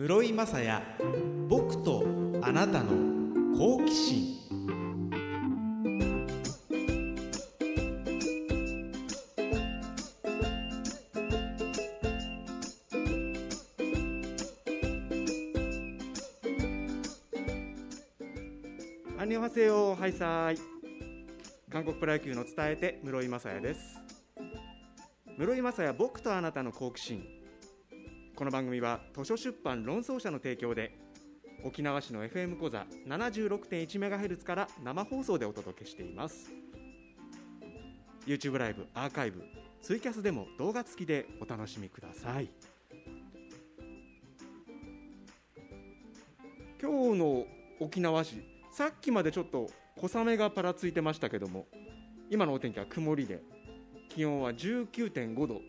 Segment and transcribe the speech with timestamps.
[0.00, 0.80] 室井雅也
[1.48, 2.04] 僕と
[2.40, 2.92] あなたの
[3.58, 4.38] 好奇心。
[19.18, 20.58] アンニョハセヨハイサイ。
[21.72, 23.80] 韓国プロ野球の伝えて室井雅也です。
[25.36, 27.37] 室井雅也僕とあなたの好奇心。
[28.38, 30.96] この番組は図書出版論争者の提供で
[31.64, 36.48] 沖縄市の FM 講座 76.1MHz から生放送でお届けしています。
[38.28, 39.42] YouTube ライブアーカイブ
[39.82, 42.48] ツイキャスでも動画付きでお楽しみください。
[46.80, 47.44] 今日の
[47.80, 51.66] 沖縄市さっきまでちょっと小雨がぱらついてましたけども
[52.30, 53.42] 今のお天気は曇りで
[54.08, 55.60] 気温は19.5度。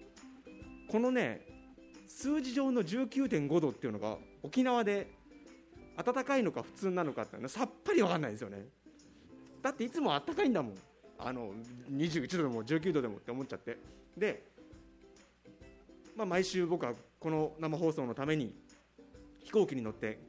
[0.88, 1.59] このね
[2.10, 5.08] 数字上の19.5度っていうのが沖縄で
[5.96, 8.66] 暖かいのか普通なのかってさっぱり分かんないですよね。
[9.62, 10.76] だっていつも暖かいんだもん。
[11.20, 11.52] あの
[11.92, 13.78] 21度でも19度でもって思っちゃって。
[14.18, 14.44] で、
[16.16, 18.56] まあ、毎週僕はこの生放送のために
[19.44, 20.20] 飛行機に乗って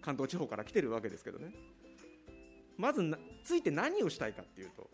[0.00, 1.52] 関東地方から来てるわけですけどね。
[2.78, 4.88] まずなついて何をしたいかっていうと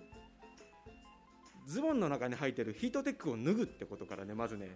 [1.67, 4.69] ズボンの中に入ってるヒートテックを脱ぐってことからねまずね。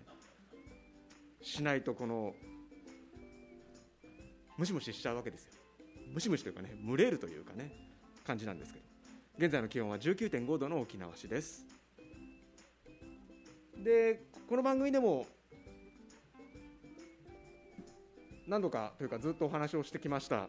[1.47, 2.35] しないとこの
[4.59, 5.53] ムシムシしちゃうわけですよ。
[6.13, 7.71] ムシムシというかね蒸れるというかね
[8.27, 8.85] 感じなんですけど。
[9.39, 11.65] 現在の気温は19.5度の沖縄市です。
[13.79, 15.25] でこの番組でも
[18.49, 20.49] 何度かというかずっとお話をしてきました。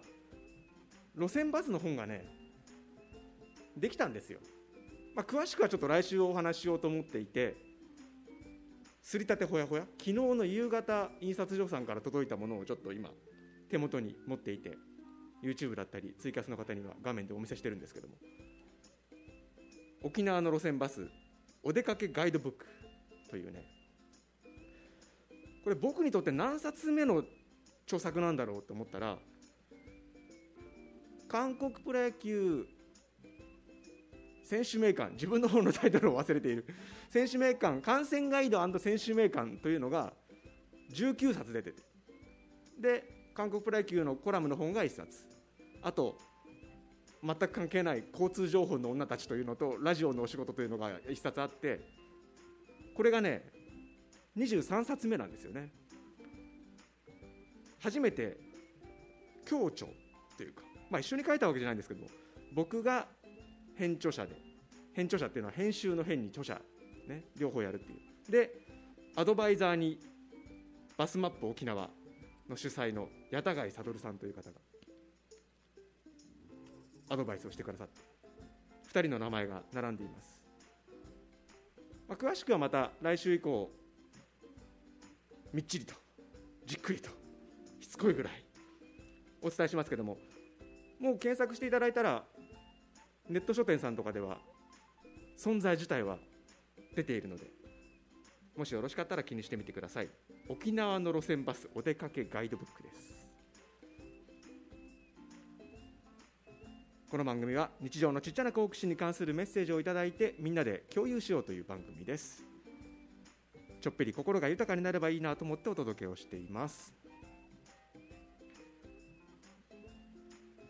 [1.15, 2.25] 路線バスの本がね
[3.75, 4.39] できたんですよ、
[5.15, 7.66] まあ、詳しくはちょっと来週お話ししようと思っていて
[9.07, 9.83] すりたてほやほや。
[9.97, 13.09] 昨日の夕方印刷所さんから届いたものをちょっと今
[13.69, 14.77] 手元に持っていて
[15.41, 18.15] YouTube だったりツイキャスの方には画面でお見せしてるんですけども。
[20.03, 21.07] 沖縄の路線バス
[21.63, 22.65] お出かけガイドブック
[23.29, 23.63] というね。
[25.63, 27.23] これ僕にとって何冊目の
[27.85, 29.17] 著作なんだろうと思ったら
[31.29, 32.67] 韓国プロ野球
[34.47, 36.65] 選手名鑑自分の方のタイトルを忘れている。
[37.09, 40.13] 選手名鑑観戦ガイド選手名鑑というのが
[40.93, 41.83] 19冊出てて。
[42.79, 43.03] で
[43.33, 45.25] 韓国プロ野球のコラムの本が1冊。
[45.81, 46.17] あと
[47.21, 51.81] 全く関係ない交通情報の女たちというのとラジオのお仕事というのが1冊あって。
[52.95, 53.43] これがね
[54.37, 55.73] 23冊目なんですよね。
[57.79, 58.37] 初めて
[59.43, 59.87] 共著
[60.37, 62.07] というか、まあ、一緒に書いたわけじゃないんですけど
[62.53, 63.07] 僕が
[63.77, 64.47] 編著者で。
[64.93, 66.59] 編著者っていうのは編集の編に著者、
[67.07, 68.31] ね、両方やるっていう。
[68.31, 68.51] で
[69.15, 69.99] アドバイザーに
[70.97, 71.89] バスマップ沖縄
[72.49, 74.57] の主催の八田貝悟さんという方が
[77.09, 78.01] アドバイスをしてくださって
[78.93, 80.41] 2人の名前が並んでいます、
[82.07, 83.69] まあ、詳しくはまた来週以降
[85.53, 85.93] みっちりと
[86.65, 87.09] じっくりと
[87.79, 88.33] しつこいぐらい
[89.41, 90.17] お伝えしますけども
[90.99, 92.23] もう検索していただいたら
[93.29, 94.37] ネット書店さんとかでは
[95.37, 96.17] 存在自体は
[96.95, 97.45] 出ているので
[98.57, 100.09] もしよろしかったら気にしてみてください。
[100.49, 103.13] 沖縄の路線バスお出かけガイドブックです。
[107.11, 112.43] この番組は日常のちっちゃな好奇心に関するメッセージをいただいてみんなで共有しようという番組です。
[113.79, 116.93] ちょっぴり心が豊かになればいいなと思ってお届けをしています。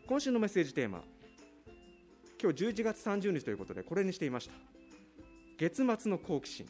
[0.05, 1.03] 今週のメッセージテーマ。
[2.39, 4.53] 今日11月30日ということでこれにしていました。
[5.57, 6.67] 月末の好奇心。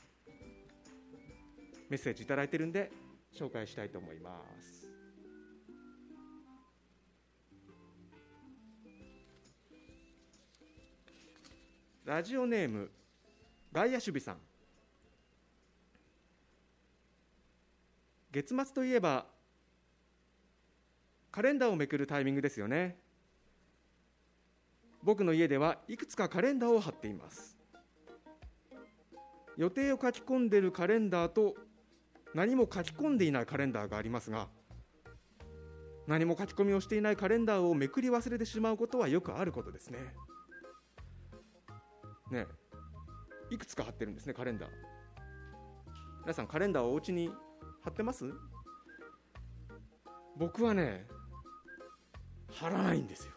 [1.89, 2.89] メッセージ頂いてるんで
[3.33, 4.88] 紹介したいと思います。
[12.05, 12.89] ラジオネーム
[13.73, 14.38] 外野守備さん。
[18.31, 19.25] 月末といえば
[21.29, 23.07] カレンダーをめくるタイミングですよね。
[25.03, 27.58] 僕の家ではいくつかカレンダーを貼っています。
[29.55, 31.55] 予定を書き込んでいるカレンダーと
[32.35, 34.49] 何も書き込んでいないカレンダーがありますが
[36.05, 39.99] 何も書き込みをしていないカレンダーをめくり忘れてしまうことはよくあることですね。
[42.32, 42.46] ね
[43.49, 44.70] いくつか貼ってるんですねカレンダー。
[46.22, 47.32] 皆さんカレンダーをお家に
[47.82, 48.32] 貼ってます？
[50.35, 51.08] 僕はね
[52.52, 53.34] 貼らないんですよ。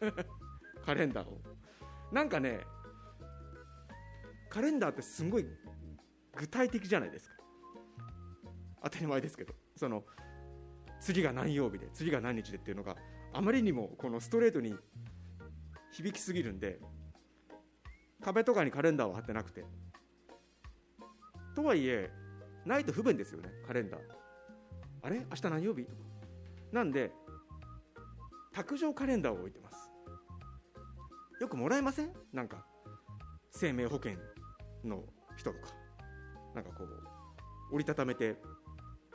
[0.84, 1.40] カレンダーを。
[2.12, 2.60] なんかね
[4.50, 5.46] カレンダーってすごい
[6.36, 7.34] 具体的じゃないですか。
[8.82, 9.54] 当たり前ですけど。
[9.76, 10.04] その
[11.00, 12.96] 次が何曜日で次が何日でっていうのが
[13.32, 14.74] あまりにもこのストレートに
[15.90, 16.78] 響きすぎるんで
[18.22, 19.64] 壁とかにカレンダーは貼ってなくて。
[21.56, 22.10] とはいえ
[22.66, 24.00] ないと不便ですよねカレンダー。
[25.02, 25.18] あれ？
[25.18, 25.84] 明日何曜日？
[25.84, 26.02] とか。
[26.72, 27.12] なんで
[28.52, 29.60] 卓上カレンダーを置いて
[31.40, 32.12] よくもらえません？
[32.32, 32.64] なんか
[33.50, 34.12] 生命保険
[34.84, 35.02] の
[35.36, 35.68] 人とか。
[36.54, 38.36] なんかこう折りたためて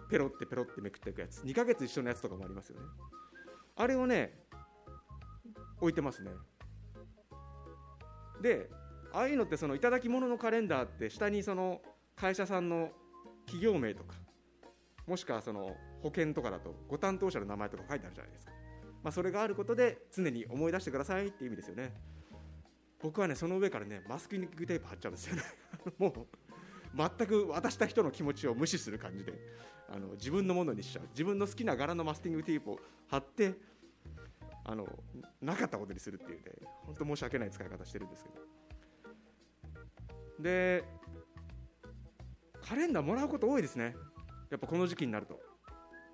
[0.10, 1.42] ペロってペロってめくっていくやつ。
[1.44, 2.86] 2ヶ月一緒のやつとかもありますよね。
[3.77, 4.33] あれをね
[5.80, 6.31] 置いてますね。
[8.42, 8.69] で
[9.13, 11.81] ああいうのってその頂き物のカレンダーって下にその
[12.15, 12.92] 会社さんの
[13.45, 14.15] 企業名とか
[15.07, 18.51] もしくはその保険とかだとご担当者の名前とか書いてあるじゃないですか、
[19.04, 21.94] まあ、それがあることで常に思い出してくださいっていう意味ですよね。
[23.01, 25.44] 僕はねその上からねマスキングテープ貼っちゃうんですよね。
[25.98, 26.28] もう
[26.96, 29.34] 全く渡した人の気持ちを無視する感じで。
[29.92, 31.07] あの自分のものにしちゃう。
[31.10, 33.56] 自分の好きな柄のマスキングテープを貼って
[34.63, 34.88] あの
[35.42, 36.44] なかったことにするっていうね。
[36.86, 38.36] 本当申し訳ない使い方してるんですけど。
[40.40, 40.84] で
[42.62, 43.96] カレンダーもらうこと多いですね。
[44.51, 45.40] やっぱこの時期になると。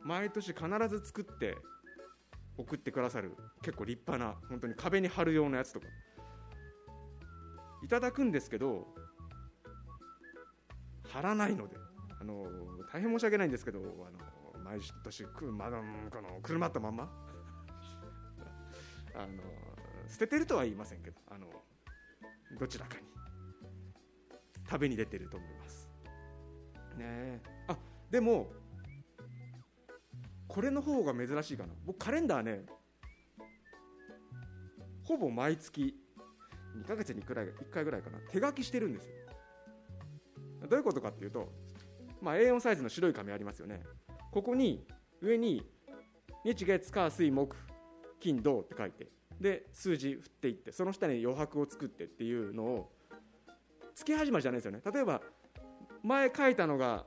[0.02, 1.58] 毎年必ず作って
[2.57, 5.88] 送ってくださる結構立派な本当に壁に貼るようなやつとか。
[7.84, 8.88] いただくんですけど
[11.07, 11.75] 貼らないので。
[12.19, 12.46] あの
[12.92, 15.72] 大変申し訳ないんですけどあの毎年く、ま、こ
[16.22, 17.04] の車ったまんま。
[19.13, 19.44] あの
[20.10, 21.48] 捨ててるとは言いませんけどあの
[22.60, 23.04] どちらかに。
[24.68, 25.90] 旅に出てると思います。
[26.98, 27.78] ねあ
[28.10, 28.51] でも
[30.48, 31.74] これの方が珍しいかな。
[31.86, 32.66] 僕カレンダーね
[35.04, 35.96] ほぼ毎月
[36.76, 39.14] 2ヶ月に1回1回ぐらいかな手書きしてるんですよ。
[40.68, 41.52] どういうことかっていうと、
[42.22, 43.84] まあ、A4 サイズの白い紙ありますよね。
[44.32, 44.86] ここに
[45.22, 45.64] 上に
[46.44, 47.56] 日月火水木
[48.20, 49.08] 金土って書いて
[49.40, 52.92] で数字振っていってその下に余白を作ってっていうのを
[53.94, 54.82] 月始まりじゃないですよね。
[54.92, 55.22] 例えば
[56.04, 57.06] 前書いたのが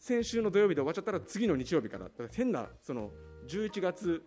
[0.00, 2.08] 先週の土曜日で終わっちゃったら次の日曜日から。
[2.32, 3.10] 変なその
[3.46, 4.24] 11月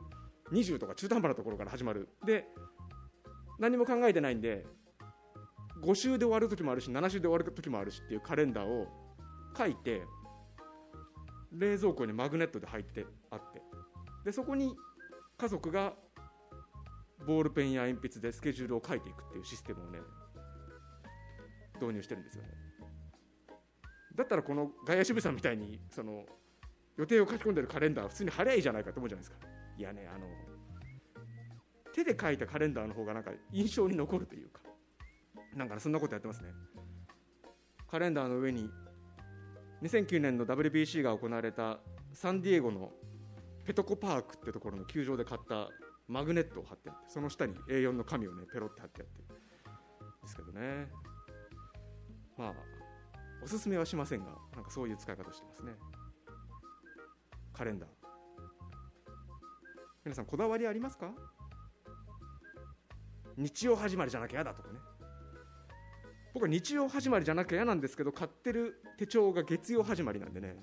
[0.51, 2.09] 20とか中途半端なところから始まる。
[2.23, 2.47] で
[3.59, 4.65] 何も考えてないんで
[5.81, 8.87] 5週で終わる時もあるし7週で終わる時もあるしっていうカレンダーを
[9.57, 10.03] 書いて
[11.51, 13.61] 冷蔵庫にマグネットで入ってあって。
[14.25, 14.75] でそこに
[15.37, 15.93] 家族が
[17.25, 19.99] ボールペンや鉛筆でスケジュールを書いていくっていうシステムをね
[21.81, 22.62] 導入してるんですよね。
[24.15, 26.23] だったらこの外野支部さんみたいにその
[26.97, 29.47] 予定を書き込んでるカレンダー普通に貼りゃいいじゃないかと思うじゃないですか。
[29.77, 30.27] いやねあの
[31.93, 34.61] 手で書いたカレンダーの方がなんか印象に残るというか。
[35.55, 36.49] なんかそんなことやってますね。
[37.89, 38.69] カレンダーの上に
[39.83, 41.79] 2009年の WBC が行われた
[42.11, 42.91] サンディエゴの
[43.65, 45.69] ペトコパークってところの球場で買った
[46.07, 49.33] マグネットを貼ってあってその下に A4 の紙をねペロって貼ってあって。
[50.23, 50.87] ですけどね。
[52.37, 52.53] まあ
[53.43, 55.73] おすすめはしませんがなんかそういう使い方してますね。
[57.51, 57.89] カレンダー。
[60.05, 61.11] 皆さんこだわりありますか？
[63.37, 64.79] 日曜始まりじゃなきゃ嫌だとかね。
[66.33, 70.55] 僕は日曜始まりじゃなきゃ嫌なんですけど買ってる手帳が月曜始まりなんでね。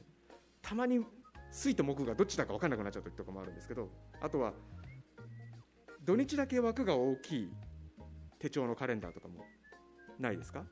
[0.63, 1.05] たまに
[1.53, 3.89] 水と木がどっちだか分かんなくなっちゃう時とかもあるんですけど
[4.21, 4.53] あとは
[6.05, 7.53] 土日だけ枠が大きい
[8.39, 9.45] 手帳のカレンダーとかも
[10.19, 10.65] ないですか？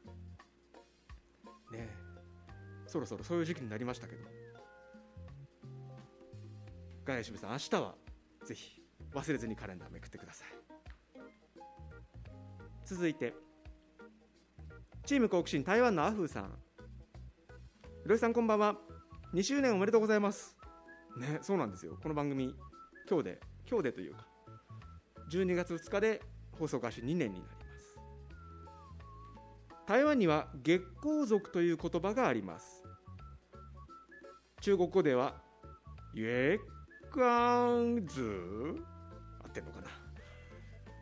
[1.73, 1.89] ね
[2.89, 4.23] そろそろそういう時期になりましたけど。
[7.05, 7.95] ガヤシブさん明日は
[8.45, 8.83] ぜひ
[9.15, 10.49] 忘れずにカレンダーめくってください。
[12.85, 13.35] 続いて
[15.07, 16.53] チーム好奇心台湾のアフーさん。
[18.05, 18.77] ロイさんこんばんは。
[19.33, 20.57] 2周年おめでとうございます。
[21.19, 21.99] ねそうなんですよ。
[22.03, 22.55] この番組
[23.09, 24.27] 今日で今日でというか
[25.31, 26.21] 12月2日で
[26.59, 27.47] 放送開始2年になりま
[27.79, 27.97] す。
[29.87, 32.78] 台湾には月光族という言葉があります。
[34.61, 35.35] 中国語では
[36.15, 36.61] 月
[37.13, 38.77] 光図
[39.45, 39.89] 合ってんのかな？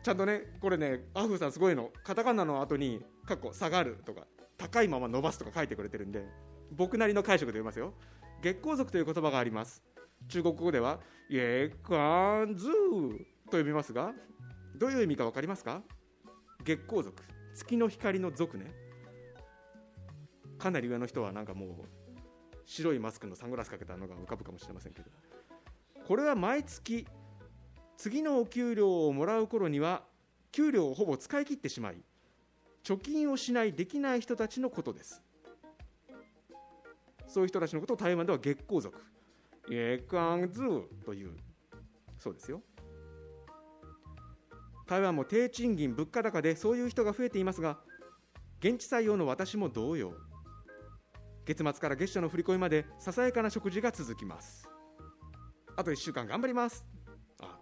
[0.03, 6.25] ちゃんとねこれねアフーさんすごいのカタカナの後に「かっこ下がる」とか「高いまま伸ばす」とか書いてくれてるんで
[6.71, 7.93] 僕なりの解釈で読みますよ。
[8.41, 9.83] 月光族という言葉があります。
[10.29, 10.99] 中国語では
[11.29, 12.67] 「月光図」
[13.47, 14.13] と読みますが
[14.75, 15.81] どういう意味か分かりますか？
[16.63, 17.23] 月光族
[17.55, 18.71] 月の光の族ね。
[20.57, 21.69] かなり上の人はなんかもう
[22.67, 25.09] 白いマスクのサングラスかけたのが浮かぶかもしれませんけど
[26.05, 27.07] これは毎月
[27.95, 30.03] 次のお給料をもらう頃には
[30.51, 31.95] 給料をほぼ使い切ってしまい
[32.83, 35.21] 貯金をしないできない人たちのことです。
[37.27, 38.97] そういう人たちのことを台湾では月光族
[39.69, 41.31] エカンズーという
[42.17, 42.61] そうですよ。
[44.85, 47.77] 台湾も低賃金物価高でそういう人が増えていますが
[48.59, 50.13] 現地採用の私も同様。
[51.47, 54.67] 月末から月初の振り込みまでささやかな食事が続きます。
[55.77, 56.85] あと1週間頑張ります。
[57.41, 57.57] あ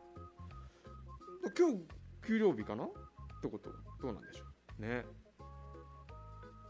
[1.56, 1.84] 今日
[2.26, 2.86] 給料日かな？
[2.86, 2.88] っ
[3.42, 3.70] てこと？
[4.02, 4.46] どうなんでしょ
[4.80, 4.82] う？
[4.82, 5.06] ね。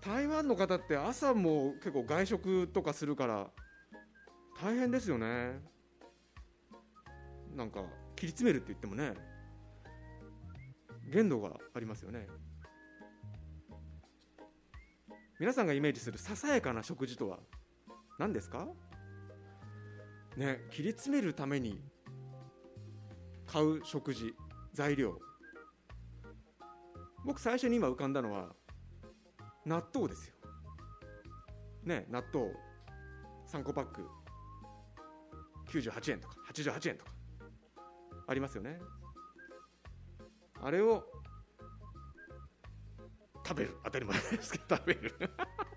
[0.01, 3.47] 台湾の方って朝も結構外食とかするから
[4.61, 5.61] 大変ですよね。
[7.55, 7.81] なんか
[8.17, 9.13] 切り詰めるって言ってもね
[11.09, 12.27] 限度がありますよね。
[15.37, 17.39] 皆さんがイメージするささやかな食事とは
[18.17, 18.67] 何ですか？
[20.37, 21.81] ね切り詰めるために
[23.45, 24.33] 買う食事
[24.73, 25.19] 材料。
[27.25, 28.53] 僕最初に今浮かんだのは
[29.65, 30.35] 納豆ですよ。
[31.83, 32.51] ね納豆。
[33.51, 34.07] 3個パック。
[35.69, 37.11] 98円とか88円とか。
[38.27, 38.79] ありますよね。
[40.61, 41.03] あれを
[43.45, 43.77] 食べる。
[43.83, 45.13] 当たり前ですけど食べる。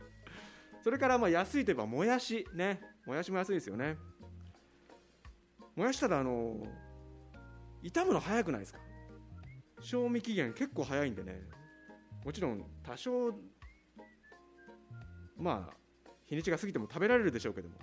[0.83, 2.81] それからまあ安いといえばもやしね。
[3.07, 3.97] もやしも安いですよね。
[5.77, 6.67] もやしただあの
[7.83, 8.81] 傷むの早くないですか？
[9.81, 11.43] 賞味期限結構早いんでね。
[12.25, 13.33] もちろん多少
[15.37, 15.77] まあ
[16.27, 17.79] 日にちが過ぎても食べられるでしょうけども。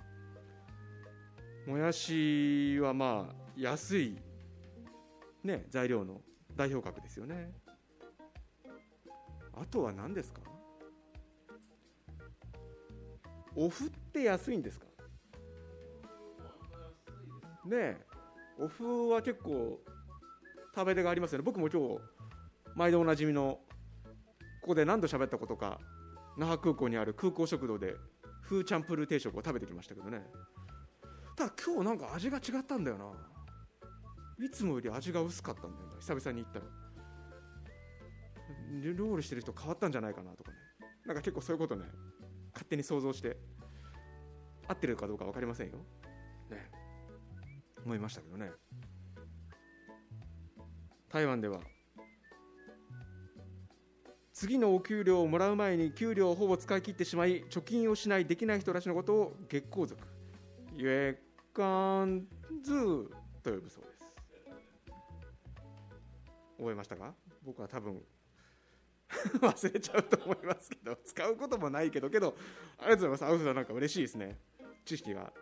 [1.66, 4.18] もやしはまあ安い
[5.42, 6.22] ね材料の
[6.54, 7.52] 代表格ですよね。
[9.56, 10.42] あとは何ですか？
[13.54, 14.86] お麩って安いんですか？
[17.64, 17.96] ねえ
[18.58, 19.80] お麩は結構
[20.74, 21.42] 食べ手がありますよね。
[21.42, 21.98] 僕も今日
[22.74, 23.58] 毎度おなじみの
[24.60, 25.80] ここで何度喋ったことか
[26.36, 27.96] 那覇空港にある空港食堂で
[28.42, 30.22] フーチャンプルー定食を食べてきましたけどね。
[31.34, 33.06] ただ今日なんか味が違ったんだよな。
[34.44, 35.96] いつもより味が薄かったんだよな。
[35.98, 36.66] 久々に行ったら。
[38.82, 40.56] 料理してる人変わったんじゃないかなとかね。
[41.06, 41.86] なんか結構そういうことね。
[42.52, 43.36] 勝手に想像して。
[44.68, 45.76] 合ってるかどうか分かりませんよ。
[46.50, 46.70] ね。
[47.84, 48.50] 思いましたけどね。
[51.08, 51.60] 台湾では
[54.32, 60.02] 次のお給料をもらう前に給料をほぼ使い切ってしまい貯金をしないできない人たちのことを月光族
[60.76, 61.22] イエ
[61.54, 62.26] カン
[62.60, 63.08] ズー
[63.42, 64.04] と呼ぶそうです。
[66.58, 67.14] 覚えましたか？
[67.44, 68.02] 僕は多分
[69.40, 72.36] 忘れちゃうと思いますけど使うこともないけどけど
[72.78, 73.32] ありがとうございます。
[73.32, 74.38] アウフさんなんか嬉しいですね。
[74.84, 75.32] 知識が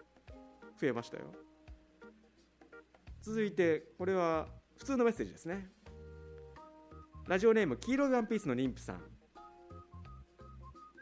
[0.81, 1.33] 増えましたよ。
[3.23, 5.71] 続いてこれは普通のメッセージですね。
[7.27, 9.03] ラジオネーム黄色いワンピースの妊婦さん。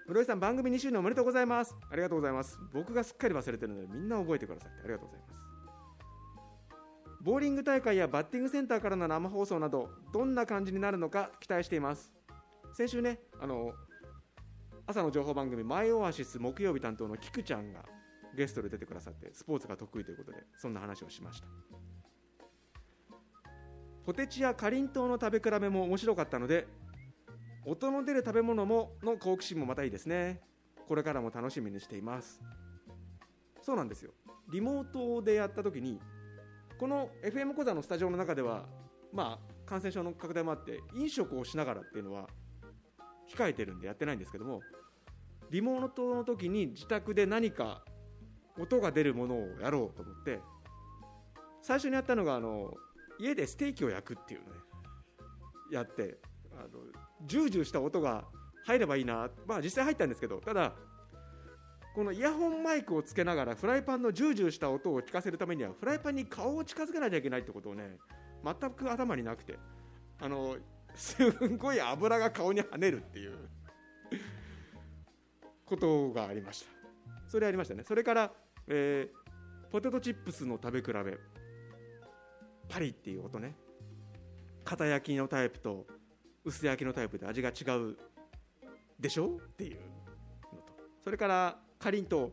[0.07, 1.75] 室井さん番組2周年おめでとうございます。
[1.91, 2.59] ありがとうございます。
[2.73, 4.81] 僕がすっかり忘れてるのでみんな覚えてくださって。
[4.85, 5.33] ありがとうございます。
[7.23, 12.13] ボーリング大会やバッティングセンターからの生放送などどんな感じになるのか期待しています。
[12.75, 13.73] 先週ねあの
[14.87, 17.85] 朝の情報番組「マイオアシス」木曜日担当のキクちゃんが
[18.35, 21.49] ゲストで出てくださってスポーツが得意ということでそんな話をしました。
[24.05, 26.67] ポテチやかりんとうの食べ比べも面白かったので
[27.65, 30.41] 音の出る食べ物もの好奇心もまたいいですね。
[30.89, 32.41] これからも楽しみにしています。
[33.61, 34.13] そうなんですよ。
[34.51, 36.01] リモートでやった時に
[36.79, 38.67] この FM 講座のスタジオの中では
[39.13, 42.29] まあ感染症の拡大もあって飲食をしながらっていうのは
[43.35, 44.61] 控えてるんでやってないんですけども
[45.51, 47.85] リモートの時に自宅で何か
[48.59, 50.41] 音が出るものをやろうと思って
[51.63, 52.75] 最初にやったのがあの
[53.19, 54.47] 家でステーキを焼くっていうね。
[55.71, 56.19] やって
[56.53, 56.69] あの
[57.25, 58.25] ジュージューした音が
[58.67, 59.31] 入ればいいな。
[59.47, 60.75] まあ実際入ったんですけどただ
[61.95, 67.99] このイヤホンマイクをつけながらフライパンのジュージューした音を聞かせるためにはフライパンに顔を近づけなきゃいけないってことをね
[68.45, 69.59] 全く頭になくて
[70.21, 70.57] あの
[70.95, 73.37] すんごい油が顔に跳ねるっていう。
[75.73, 76.71] ことがありました。
[77.29, 77.83] それありましたね。
[77.83, 78.33] それから、
[78.69, 81.19] えー、ポテトチップスの食べ比べ。
[82.69, 83.55] パリっていう音ね。
[84.65, 85.87] 片焼きのタイプと
[86.45, 87.97] 薄焼きのタイプで味が違う
[89.01, 90.75] でしょっていうのと。
[91.03, 92.33] それからかりんとう。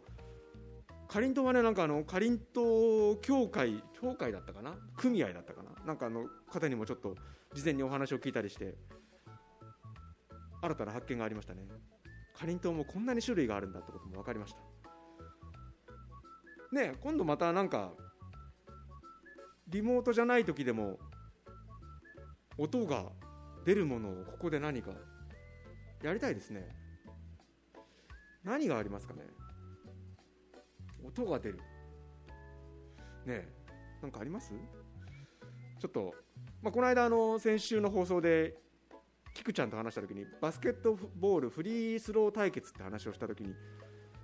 [1.08, 4.76] かりんとうはねなんかあのかりんとう協会協会だったかな？
[4.98, 5.72] 組合だったかな？
[5.86, 7.16] なんかあの方にもちょっと
[7.54, 8.76] 事前にお話を聞いたりして
[10.62, 11.68] 新たな発見がありましたね。
[12.38, 14.60] かりんとうもこんなに種類があるんだってことも分かりました。
[16.76, 17.92] ね今度またなんか
[19.68, 20.98] リモートじゃない時でも
[22.58, 23.06] 音が
[23.66, 24.92] 出るものをここで何か
[26.02, 26.68] やりたいですね。
[28.44, 29.22] 何がありますかね？
[31.06, 31.60] 音が出る。
[33.26, 33.48] ね
[34.02, 34.52] なんかあります？
[35.80, 36.14] ちょっと、
[36.62, 38.56] まあ、この間あの先週の放送で
[39.34, 43.54] 菊ちゃんと話した時にバスケットボールフリースロー対決って話をした時に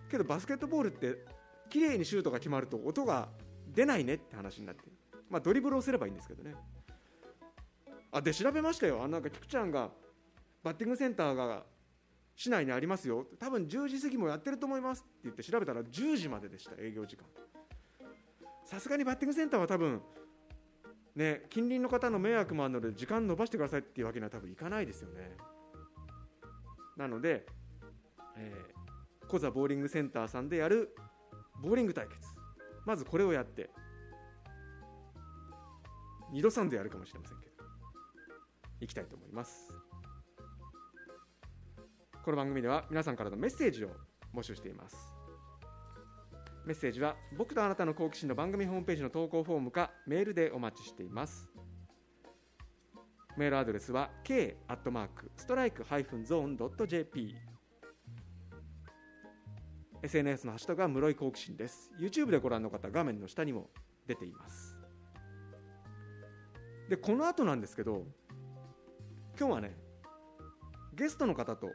[0.10, 1.24] けどバスケットボールって
[1.70, 3.30] 綺麗にシュートが決まると音が
[3.74, 4.84] 出ないねって話になって
[5.30, 6.54] まあ、ドリブルをすればいいんですけどね。
[8.12, 9.04] あで調べましたよ。
[9.04, 9.90] あなんか菊ちゃんが
[10.64, 11.64] バッティングセンターが
[12.36, 13.26] 市内にありますよ。
[13.40, 17.26] 多分10時過ぎもやってると思いますって言って調べたら10時まででした営業時間。
[18.66, 20.02] さすがにバッティングセンターは多分
[21.16, 25.38] ね近隣の方の迷惑もあるので時間延ばしてくださいっていうわけには多分いかないですよね。
[26.98, 27.46] なので、
[28.38, 30.96] えー、コザボーリングセンターさんでやる
[31.62, 32.20] ボーリング対決。
[32.86, 33.70] まずこれをやって
[36.32, 37.52] 2度3度やるかもしれませんけど
[38.82, 39.72] いきたいと思います。
[42.24, 43.90] この番組では皆さんからのメッセージを
[44.34, 45.15] 募集しています。
[46.66, 51.48] メッセージは僕とあなたの好奇心の番組ホームページの投稿フォームかメールでお待ちしています。
[53.38, 57.36] メールアドレスは k アットマークストライクハイフンゾーンドット JP
[60.02, 61.92] SNS のハッシュタグは室井好奇心です。
[62.00, 63.70] YouTube でご覧の方画面の下にも
[64.08, 64.76] 出ています。
[66.90, 68.08] でこの後なんですけど
[69.38, 69.78] 今日はね
[70.96, 71.68] ゲストの方と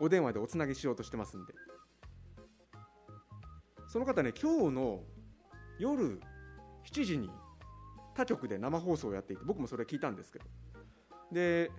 [0.00, 1.52] お電話でおつなぎしようとしてますんで
[3.96, 5.00] その方ね今日の
[5.78, 6.20] 夜
[6.84, 7.30] 7時に
[8.14, 10.44] 他局で生放送をやっていて僕もそれ聞いたんですけど。
[11.32, 11.70] で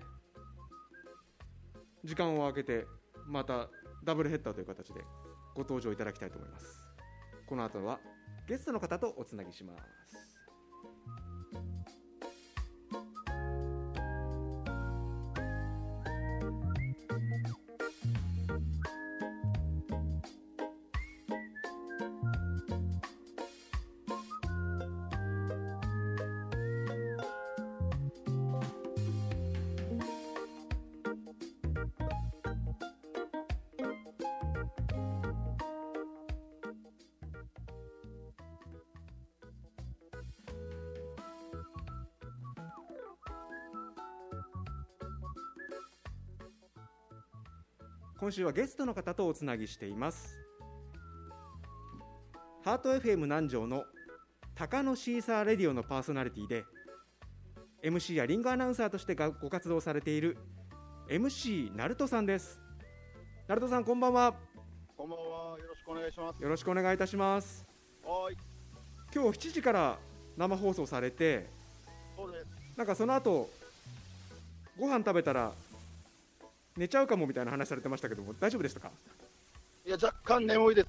[2.04, 2.88] 時間を空けて
[3.28, 3.70] また
[4.04, 5.02] ダブルヘッダーという形で
[5.54, 6.80] ご登場いただきたいと思います。
[7.46, 8.00] この後は
[8.48, 9.74] ゲストの方とおつなぎしま
[10.08, 10.37] す。
[48.28, 50.38] 今週はゲストの方とおつなぎしています。
[52.62, 53.86] ハート FM 南城の
[54.54, 56.66] 高野シーサーレディオのパーソナリティで
[57.82, 60.38] MC やリングアナウンサーとしてご活動されている
[61.10, 62.60] MC ナルトさんです。
[63.48, 64.34] ナルトさんこんばんは。
[64.98, 65.58] こんばんは。
[65.58, 66.44] よろしくお願いします。
[66.44, 67.66] よろしくお願いいたします。
[68.04, 68.36] はい。
[69.16, 69.98] 今日7時から
[70.36, 71.48] 生放送されて
[72.18, 72.46] そうです。
[72.76, 73.50] なんかその後
[74.78, 75.54] ご飯食べたら
[76.78, 78.92] 寝ちゃうかもみたいな話されてましたけども大丈夫でしたか？
[79.86, 80.88] いや若干眠いです。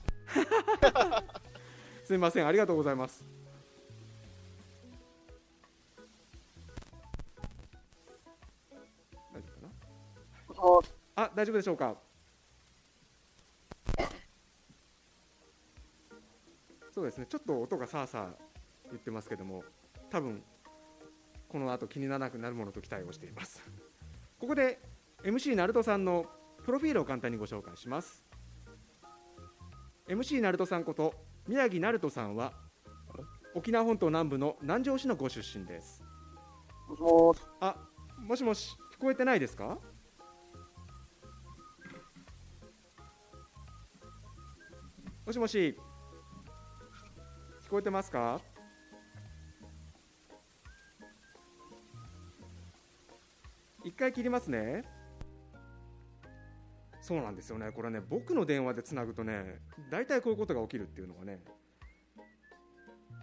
[2.05, 3.25] すみませんありがとうございます。
[9.33, 9.49] 大丈
[10.47, 10.83] 夫か
[11.17, 11.25] な？
[11.25, 11.31] あ。
[11.35, 11.97] 大丈夫でしょうか？
[16.93, 18.35] そうですねちょっと音がさあさあ
[18.91, 19.63] 言ってますけども
[20.11, 20.43] 多分
[21.49, 23.63] この後気にならなくなるものと期待をしています。
[24.41, 24.81] ここで
[25.25, 26.27] MC ナルトさんの
[26.65, 28.25] プロフィールを簡単にご紹介します。
[30.09, 31.15] MC ナルトさんこと
[31.47, 32.53] 宮城ナルトさんは
[33.55, 36.05] 沖縄本島南部の南城市のご出身です。
[36.89, 37.41] もしもし。
[37.61, 37.77] あ
[38.19, 39.79] もしもし聞こえてないですか？
[45.27, 45.77] もしもし
[47.67, 48.41] 聞こえてますか？
[53.85, 54.83] 一回切りますね
[57.09, 57.73] そうなんですよね。
[57.73, 61.41] これね僕の電話でつなぐとね大体こういうことが起きるっていうのがね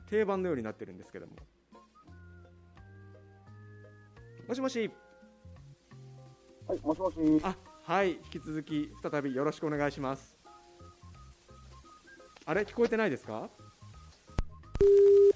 [0.09, 1.33] 定番のようになってるんですけども。
[4.47, 4.89] もしもし。
[6.67, 7.17] はいもしもし。
[7.43, 10.35] あはい引き続き再びよろしくお願いします。
[12.47, 13.51] あれ聞こえてないですか？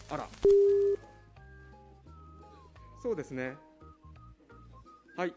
[0.10, 0.28] あら。
[3.04, 3.58] そうですね。
[5.16, 5.36] はい。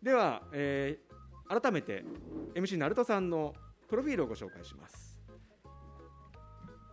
[0.00, 1.09] では、えー
[1.50, 2.04] 改めて
[2.54, 3.54] MC ナルトさんの
[3.88, 5.18] プロフィールをご紹介します。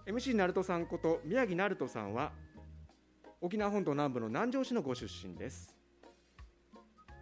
[0.08, 2.32] MC ナルトさんこと宮城ナルトさんは
[3.40, 5.76] 沖縄本島南部の南城市のご出身です。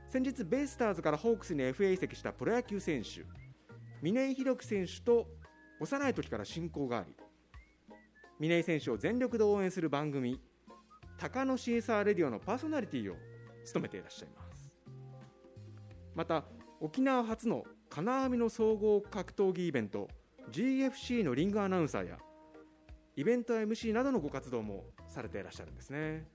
[0.08, 3.26] 先日ベイスターズからホークスに FA 移籍したプロ野球選手
[4.02, 5.28] 峰井宏樹選手と
[5.82, 7.14] 幼い時から親交があり
[8.40, 10.40] 峰井選手を全力で応援する番組
[11.20, 13.18] 「高野シーサーレディオ」のパーソナリティを
[13.66, 14.72] 務めていらっしゃいます。
[16.16, 16.46] また
[16.86, 20.08] 沖縄初の金網の総合格闘技イベント
[20.52, 22.20] GFC のリングアナウンサーや
[23.16, 26.28] イベント MC などのご活動もされていらっしゃるんですね。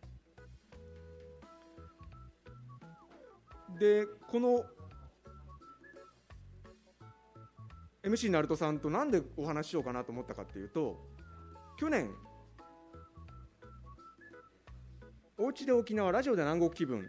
[3.79, 4.65] でこの
[8.03, 10.99] MC ナルトさんとなんでお話ししようかなと思ったかっていうと
[11.79, 12.11] 去年
[15.39, 17.09] おうちで沖縄ラジオで南国気分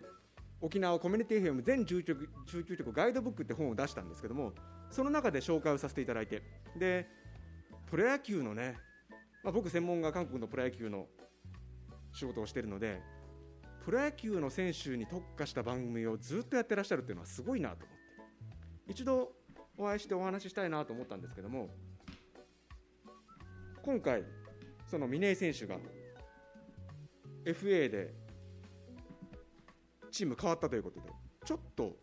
[0.62, 4.54] 沖縄コミュニティ FM 全19曲19曲ガイドブックって本を出したんですけども
[4.92, 6.44] その中で紹介をさせていただいて
[6.78, 7.08] で
[7.90, 8.78] プロ野球のね、
[9.44, 11.08] まあ、僕専門が韓国のプロ野球の
[12.14, 13.02] 仕事をしているので
[13.84, 19.32] プロ野球の選手に特化した番組をずっとやってらっしゃるっていうのはすごいなと思って一度
[19.78, 21.70] お会いしてお話ししたいなと思ったんですけども
[23.82, 24.24] 今回
[24.86, 25.78] その峰井選手が
[27.46, 28.14] FA で
[30.12, 31.10] チーム変わったということで
[31.46, 31.96] ちょっと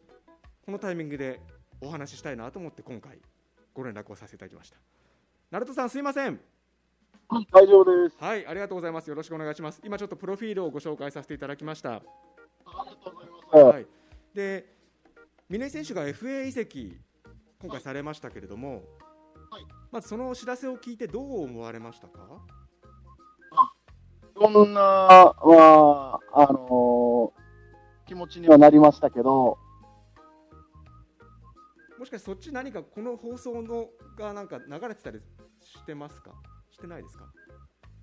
[0.64, 1.40] このタイミングで
[1.80, 3.18] お話ししたいなと思って今回
[3.72, 4.76] ご連絡をさせていただきました。
[5.50, 6.40] ナルトさんすいません。
[7.52, 8.16] 大丈夫です。
[8.18, 9.08] はいありがとうございます。
[9.08, 9.80] よろしくお願いします。
[9.84, 11.94] 今ちょっとプロフィールをご紹介させていただきました。
[11.94, 12.02] あり
[12.90, 13.76] がとうございます。
[13.76, 13.86] はい。
[14.34, 14.74] で
[15.48, 16.98] 峰井選手が FA 移籍
[17.60, 18.82] 今回されましたけれども、
[19.50, 19.66] はい。
[19.90, 22.40] まずそのお知らせを聞いてどう思われましたか？
[24.36, 27.47] いろんな、は、あのー
[28.08, 29.58] 気持ちにはなりましたけど、
[31.98, 35.20] もしかしてそっち何かこの放送のがなんか流れてたり
[35.60, 36.32] してますか？
[36.70, 37.26] してないですか？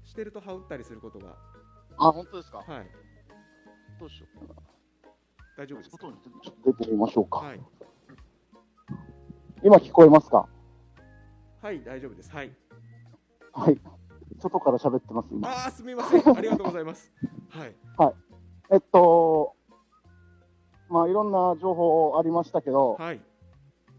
[0.04, 1.36] してると羽打ったりすることが。
[1.98, 2.60] あ、本当ですか？
[2.60, 2.68] はい。
[4.00, 4.48] どうしよう。
[4.48, 4.62] かな。
[5.58, 5.98] 大丈夫ですか？
[5.98, 7.40] 外にちょっと出てみましょうか。
[7.40, 7.60] はい。
[9.64, 10.48] 今聞こえますか？
[11.64, 12.32] はい大丈夫です。
[12.32, 12.52] はい。
[13.54, 13.82] はい。
[14.40, 15.50] 外から喋ってます、今。
[15.50, 16.38] ああすみません。
[16.38, 17.12] ありがとうございます。
[17.50, 17.76] はい。
[18.72, 19.56] えっと、
[20.90, 23.22] まあ、いろんな情報ありましたけど、はい。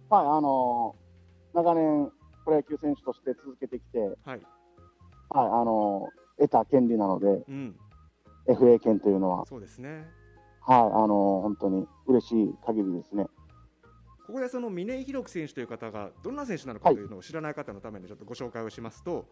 [0.08, 1.06] はい、あのー
[1.56, 2.12] 長年、
[2.44, 4.40] プロ野球選手として続けてきて、はい、はい
[5.30, 7.76] あのー得た権利なので、うん。
[8.46, 10.06] FA 権というのは、そうですね。
[10.60, 13.26] はい、あのー本当に嬉しい限りですね。
[14.26, 19.24] ここでその峰井宏樹選手という方がどんな選手なのかというのを知らない方のためにちょっとご紹介をしますと、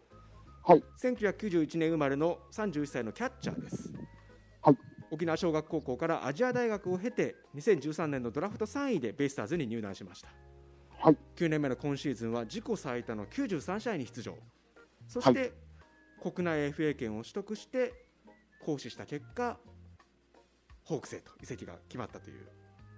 [0.63, 4.14] はい、1991年生まれの31歳のキャッチャーです、はい
[5.11, 10.29] 沖縄尚学高校からアジア大学を経て2013年のドラフト3位でベイスターズに入団しました、
[10.99, 11.17] はい。
[11.35, 14.35] 9年目の今シーズンは自己最多の93試合に出場。
[15.07, 15.53] そして、
[16.21, 17.93] 国内 FA 権を取得して
[18.65, 19.59] 行使した結果
[20.83, 22.47] ホークスへと移籍が決まったという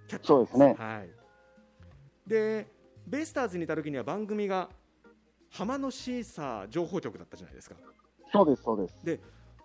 [0.06, 0.76] キャッチャーそうですね。
[0.78, 1.10] はい、
[2.26, 2.66] で
[3.06, 4.70] ベイスターズにいた時には番組が
[5.50, 7.76] 浜のシーサー情報局だったじゃないですか。
[8.32, 9.20] そうです、そうです。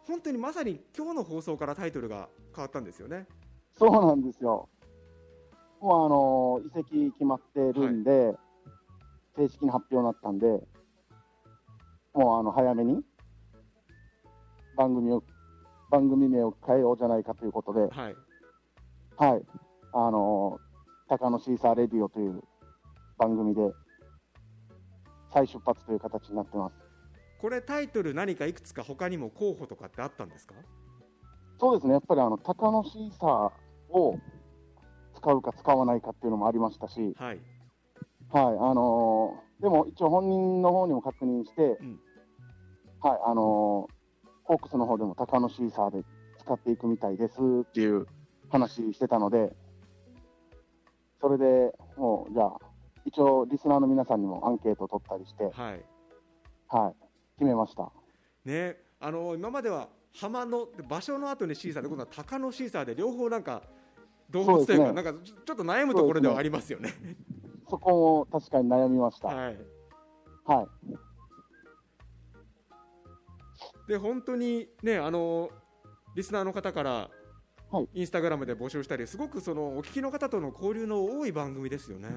[0.08, 3.28] 本当にまさに今日の放送からタイトルが変わったんですよね
[3.78, 4.70] そうなんですよ。
[5.82, 8.36] もう、あのー移籍決まってるんで、
[9.36, 10.48] 正式に発表になったんで、
[12.14, 13.04] もう、あの、早めに、
[14.78, 15.24] 番組を、
[15.90, 18.16] 番組名を変えようじゃないかということで、はい
[19.18, 19.46] はい、
[19.94, 22.42] あのー、高野シーサーレディオという
[23.18, 23.62] 番組で、
[25.34, 26.83] 再出発という形になってます。
[27.44, 30.56] これタイトル何かいくつか他にも候補とかってあったんですか？
[31.60, 34.18] そうですね、やっぱりあの、高野シーサーを
[35.14, 37.42] 使うか使わないかっていうのもありましたし、はい。
[38.32, 42.00] はい、あのーでも一応本人の方にも確認して、うん。
[43.02, 43.94] はい、あのー
[44.46, 46.04] ホークスの方でも高野シーサーで
[46.40, 48.08] 使っていくみたいですっていう
[48.50, 49.54] 話してたので、
[51.20, 52.58] それでもう、じゃあ、
[53.04, 55.86] 一応リスナーの皆さんにもアンケートを取ったりして、はい。
[56.70, 57.03] はい、
[57.38, 57.92] 決めました。
[58.46, 63.64] ねあの今までは浜の場所の後にシーサーで今度は鷹のシーサーで両方なんか
[64.30, 66.94] 動物というかそうでなんかちょっと悩むところではありますよね。
[67.70, 69.30] そこも確かに悩みました。
[69.30, 69.58] はい。
[70.46, 70.68] は
[73.88, 75.50] い、で本当にねあの
[76.16, 77.10] リスナーの方から、
[77.72, 77.90] はい。
[77.94, 82.10] インスタグラムで募集したりすごくそのお聞きの方との交流の多い番組ですよね。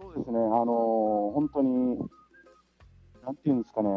[0.00, 1.98] そうですね、あのー本当に、
[3.28, 3.90] なんていうんですかね、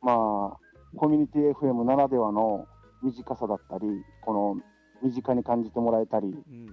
[0.00, 0.56] まあ、
[0.96, 2.68] コミュニティ FM ならではの
[3.02, 3.88] 短さだったり、
[4.20, 4.56] この
[5.02, 6.66] 身近に感じてもらえたり、うん。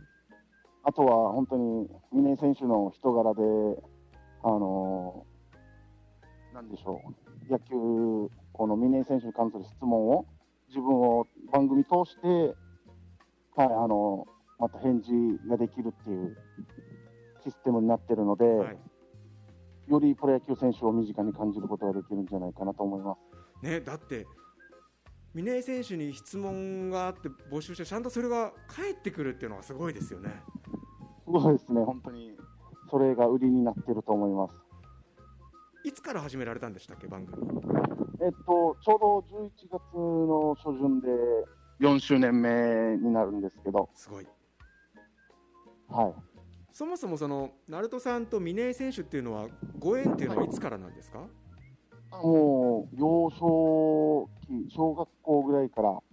[0.84, 3.41] あとは本当に峰井選手の人柄で、
[4.44, 7.02] あのーなんでしょ
[7.50, 7.74] う、野球、
[8.54, 10.28] この峰井選手に関する質問を、
[10.68, 12.28] 自分を番組通して、
[13.56, 15.12] はい、あのーまた返事
[15.50, 16.38] ができるっていう
[17.44, 18.78] システムになってるので、はい
[19.88, 23.15] よりプロ野球選手を身近に感じることができるんじゃないかなと思いま
[23.62, 23.65] す。
[23.65, 24.26] ね、だって
[25.34, 30.32] 峰井選手に質問があって募集してちゃんとそれが返ってくるっていうのはすごいですよね。
[31.26, 32.38] すごいですね、本当に、
[32.89, 34.54] それが売りになってると思います。
[35.84, 37.45] いつから始められたんでしたっけ番組。
[38.21, 41.08] えっと、ちょうど11月の初旬で
[41.82, 44.28] 4周年目になるんですけど、すごい
[45.89, 46.35] はい。
[46.76, 49.48] そもそもその鳴門さんと峰井選手っていうのは
[49.80, 51.26] ご縁っていうのはいつからなんですか、
[52.12, 56.04] あもう、幼少期、小学校ぐらいから、はい、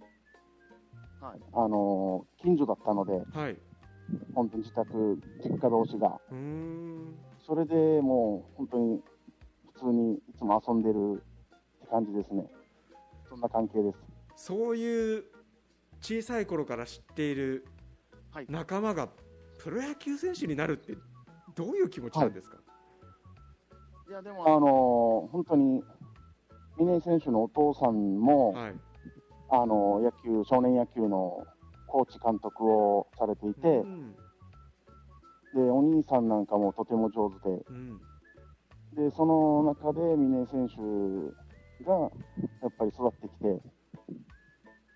[1.51, 3.57] あのー近所だったので、はい、
[4.33, 7.13] 本当に自宅、実家同士が、うーん。
[7.45, 9.01] それでもう本当に
[9.73, 12.47] 普通にいつも遊んでるって感じですね。
[13.27, 13.97] そんな関係です。
[14.37, 15.25] そういう
[15.99, 17.65] 小さい頃から知っている
[18.31, 18.45] はい。
[18.47, 19.09] 仲間が
[19.63, 20.93] プロ野球選手になるって
[21.55, 22.57] どういう気持ちなんですか、
[24.09, 24.11] い。
[24.11, 25.81] や、でも、あのー本当に、
[26.77, 28.75] 峰井選手のお父さんも、はい。
[29.49, 31.45] あの野球、少年野球の
[31.87, 34.15] コーチ監督をされていて、うん。
[35.53, 38.01] で、お兄さんなんかもとても上手で、うん。
[38.95, 42.07] で、その中で峰井選手がや
[42.67, 43.61] っぱり育ってきて、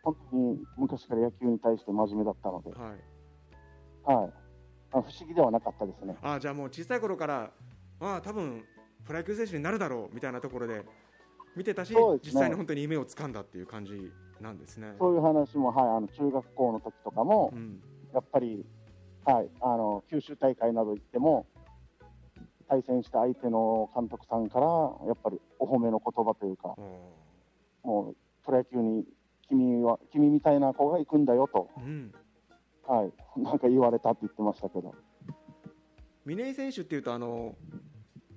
[0.04, 2.96] 本当に昔から野球に対して真面目だったので、は
[4.12, 4.34] い、はい。
[4.92, 6.16] あ不思議ではなかったですね。
[6.22, 7.52] あじゃあもう小さい頃から
[8.00, 8.64] ああ多分
[9.06, 10.86] プロ野球選手になるだろうみたいなところで
[11.56, 12.00] 見てたし、ね。
[12.24, 14.94] 実際に本当に夢をつかんだっていう感じなんですね。
[15.00, 17.82] そういう話も、はい、あの中学校の時とかもう、ん。
[18.14, 18.66] やっぱり、
[19.26, 21.46] はい、あの九州大会など行っても、
[22.70, 24.68] 対戦した相手の監督さんから、
[25.08, 26.76] やっぱりお褒めの言葉というか、
[27.84, 29.06] おもうプロ野球に
[29.50, 32.14] 君は君みたいな子が行くんだよと、ーうん
[32.88, 34.94] はい、 なんか言われたって言ってましたけど、
[36.26, 37.56] 峰井選手っていうとあの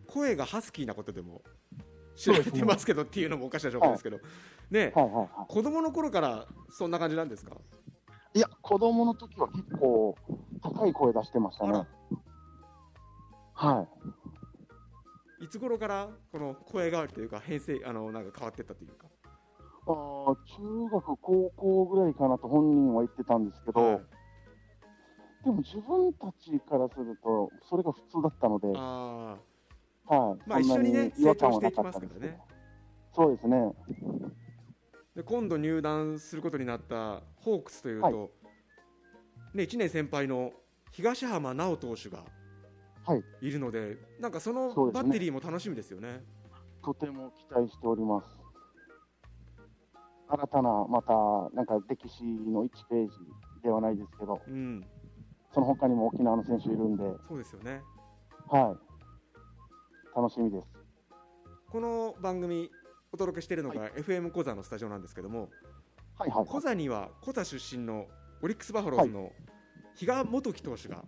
[0.07, 1.43] 声がハスキーなことでも
[2.17, 4.19] 知られてますけどっていうのもおかしな状況ですけど、
[4.71, 7.57] ねはいはいは子供の頃からそんな感じなんですか？
[8.35, 10.15] い、いや、子供の時は結構、
[10.63, 11.87] 高い声出してましたね。
[13.55, 13.89] は
[15.41, 15.45] い。
[15.45, 19.07] いつ頃からこの声変わりというか編成あのなんか変わってったというか、
[19.87, 24.01] あー中学、高校ぐらいかなと本人は言ってたんですけど、はい
[25.45, 29.37] でも自分たちからすると、それが普通だったので、あ
[30.07, 32.51] はい、まあ一緒にね違和感は成長していきなかますからねったですけど。
[33.13, 33.57] そうですね。
[33.57, 34.31] ー
[35.17, 38.15] で今度入団することになったホークスというと、はい
[39.55, 40.53] ね、1年先輩の
[40.93, 42.25] 東浜直投手が
[43.05, 46.23] はい、いるのでなんかそのバッテリーも楽しみですよね。
[46.85, 48.27] とても期待しております。
[50.29, 51.13] 新たな、また、
[51.55, 53.17] なんか歴史の1ページ
[53.65, 54.87] ではないですけど、うん、
[55.53, 57.83] その他にも沖縄の選手いるんで、そうですよね。
[58.49, 60.67] はい、楽しみです。
[61.71, 62.71] この番組
[63.13, 65.49] お届けしているのが FM コザのスタジオなんですけども、
[66.19, 68.07] はいはい、コザにはコザ出身の
[68.43, 69.31] オリックス・バファローズの
[69.95, 71.05] 比嘉元樹投手が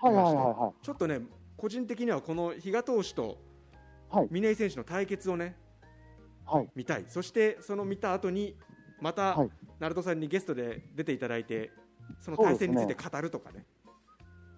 [0.00, 1.20] はいはいはいはちょっとね
[1.56, 3.38] 個人的にはこの比嘉投手と
[4.10, 4.28] はい。
[4.30, 5.56] 峰井選手の対決をね
[6.50, 7.04] い、はい、見たい。
[7.08, 8.56] そしてその見た後に
[9.00, 9.50] またはい。
[9.80, 11.70] 鳴門さんにゲストで出ていただいて
[12.20, 13.64] その対戦について語るとかね。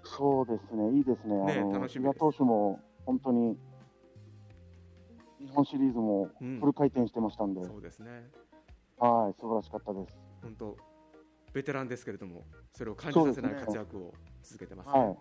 [0.04, 3.56] そうですね、いいですね、ね楽しみで投手も本当に
[5.38, 6.60] 日本シリーズもうん。
[6.60, 8.28] フル回転してましたんで、そうですね。
[8.98, 10.14] はい、素晴らしかったです。
[10.42, 10.76] 本当
[11.52, 14.98] ベテランですけれどもそれを感じさせない活躍を続けてますね。
[14.98, 15.16] はい、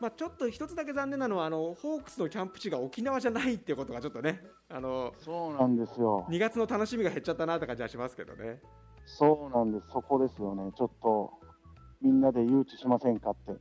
[0.00, 8.60] まあ、ちょっと一つだけ残念なのはあのホークスのキャンプ地が沖縄じゃないっていうことがちょっとねあのそうなんですよ、2月の楽しみが減っちゃったなって感じはしますけどね。
[9.06, 11.32] そうなんです、そこですよね、ちょっと
[12.00, 13.54] みんなで誘致しませんかって。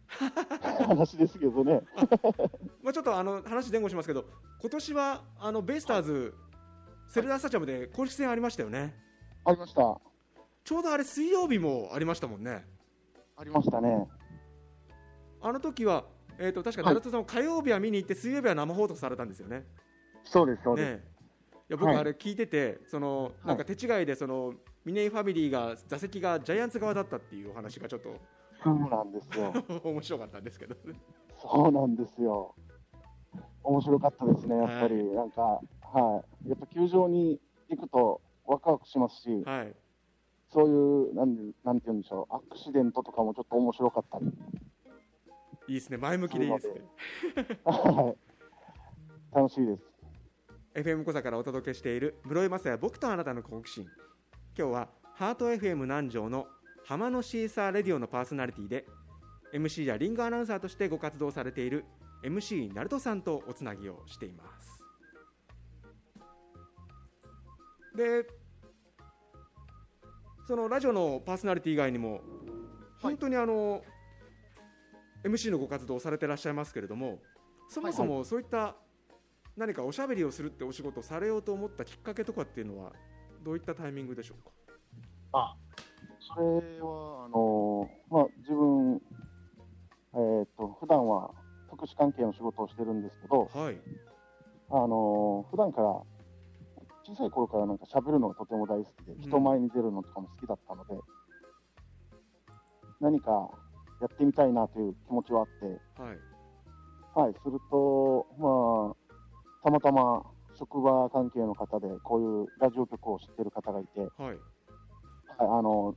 [0.85, 1.81] 話ですけどね、
[2.81, 4.25] まあ、ちょっとあの話前後しますけど
[4.59, 6.33] 今年はあのベイスターズ、
[7.07, 8.95] セルダースタジアムで公式戦ありましたよね。
[9.45, 9.99] ありました、
[10.63, 12.65] ちょうどあれ水曜日もありましたもんね。
[13.35, 14.07] ありましたね、
[15.41, 16.05] あの時は、
[16.37, 16.95] えー、と確かはい。
[16.95, 19.65] 成田さんも火曜日は見に行って水曜日は生放送されたんですよね。
[20.23, 20.89] そうです、そうです。
[20.97, 21.03] ね
[21.69, 21.97] いや僕はい。
[21.97, 24.53] あれ聞いてて、そのなんか手違いでその
[24.85, 28.15] 峰井ファミリーが座席がジャイアンツ側だったっていうお話がちょっと
[28.63, 29.53] そうなんですよ。
[29.83, 30.75] 面白かったんですけど
[31.37, 32.55] そうなんですよ。
[33.63, 34.95] 面白かったですね、やっぱり。
[34.95, 36.49] はいなんか、はい。
[36.49, 39.75] やっぱ球場に行くとワクワクしますし、はい
[40.49, 44.25] そういう、なんでなんて言うんでしょう、アクシデントとかもちょっと面白かったり。
[45.67, 46.81] いいですね前向きでいいですね。
[47.65, 49.35] はい。
[49.35, 49.83] 楽しいです。
[50.75, 53.87] FM 小座からお届けしている室井雅也僕とあなたの好奇心
[54.55, 56.45] 今日はハート FM 南城の
[56.85, 58.85] 浜野シーサーレディオのパーソナリティで
[59.51, 61.85] MC やリングアナウンサーとしてご活動されている
[62.23, 64.83] MC ナルトさんとおつなぎをしています。
[67.95, 68.27] で
[70.47, 72.21] そのラジオのパーソナリティ以外にも
[73.01, 73.81] 本当にあの、
[75.23, 77.19] MC のご活動をされていらっしゃいますけれども
[77.69, 78.75] そもそもそういった
[79.57, 82.93] 何かおしゃべりをするってお仕事をされようと思ったきっかけとかっていうのは
[83.43, 84.51] どういったタイミングでしょうか？
[85.33, 85.55] あ
[86.19, 86.45] それ
[86.79, 89.01] はあのまあ、自分、
[90.13, 91.31] えー、と普段は
[91.67, 93.77] 福祉関係の仕事をしてるんですけど、はい。
[94.69, 95.87] あの普段から
[97.05, 99.21] 小さい頃からなんか喋るのがとても大好きで、ん。
[99.21, 100.95] 人前に出るのとかも好きだったので、
[103.01, 103.49] 何か
[103.99, 106.17] やってみたいなという気持ちはあって、はい。
[107.25, 110.23] はい、すると、まあ、たまたま
[110.57, 114.37] 職場関係の方で、こういうラジオ局を知ってる方がいて、はい、はい
[115.39, 115.95] あの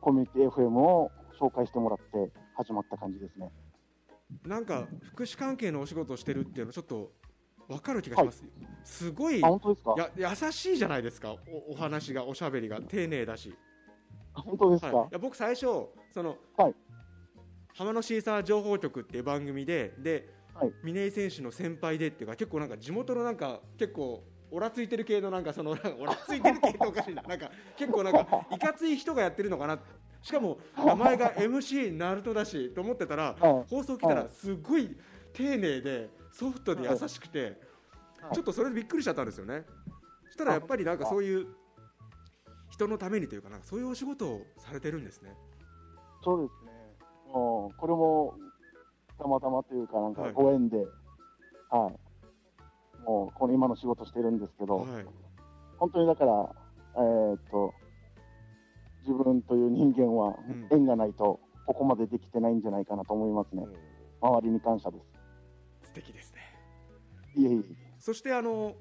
[0.00, 3.50] コミュニティ FM を紹介してもらって始まった感じですね。
[4.44, 7.12] なんか福祉関係のお仕事をしてるっていうのちょっと
[7.68, 8.44] 分かる気がします、
[8.84, 9.94] すごいあ、本当ですか？
[10.16, 11.34] や優しいじゃないですか。
[11.68, 12.80] おお話がおしゃべりが。
[12.80, 13.54] 丁寧だし、
[14.34, 15.66] あ本当ですか、はい、いや僕最初
[16.12, 16.74] その、はい。
[17.74, 20.28] 浜野シーサー情報局っていう番組でで、
[20.60, 20.72] はい。
[20.82, 29.78] 峰井選手の先輩でっていうか結構なんか地元のなんか結構オラついてる系のなんかそのなんかオラついてる系っておかしいななんか結構なんかいかつい人がやってるのかな。
[30.22, 34.96] しかも名前が MC ナルトだしと思ってたらはい放送来たらはいすごい
[35.32, 37.58] 丁寧でソフトで優しくて
[38.20, 38.34] はい。
[38.34, 39.64] ちょっとそれでびっくりしちゃったんですよね。
[40.26, 41.46] そしたらやっぱりなんかそういう
[42.70, 45.34] 人のためにというかなんかそういうお仕事をされてるんですね。
[46.24, 46.72] そうですね、
[47.28, 48.34] これも
[49.18, 50.32] たまたまというか、なんかはい。
[50.32, 50.78] ご縁で、
[51.70, 55.06] はい、もうこの今の仕事してるんですけど、はい。
[55.78, 56.32] 本当にだから、
[56.96, 57.74] えーっと、
[59.06, 60.68] 自分という人間はうん。
[60.70, 63.64] 縁がないと、ここまでできてないんじゃないかなと思いますね、
[64.20, 64.98] 周りに感謝で
[65.82, 65.88] す。
[65.88, 66.40] 素敵ですね。
[67.34, 67.62] いえいえ、
[67.98, 68.74] そしてあの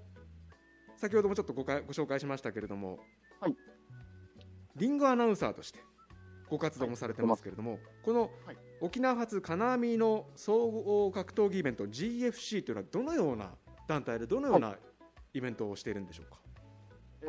[0.95, 2.99] 先ほどもちょっとごかご紹介しましたけれども、
[3.39, 3.55] はい。
[4.75, 5.79] リングアナウンサーとして
[6.49, 13.51] ご活動もされてますけれども、このはい沖縄発金網の総合格闘技イベント GFC というのはどのような
[13.87, 14.75] 団体でどのような
[15.33, 16.39] イベントをしているんでしょうか、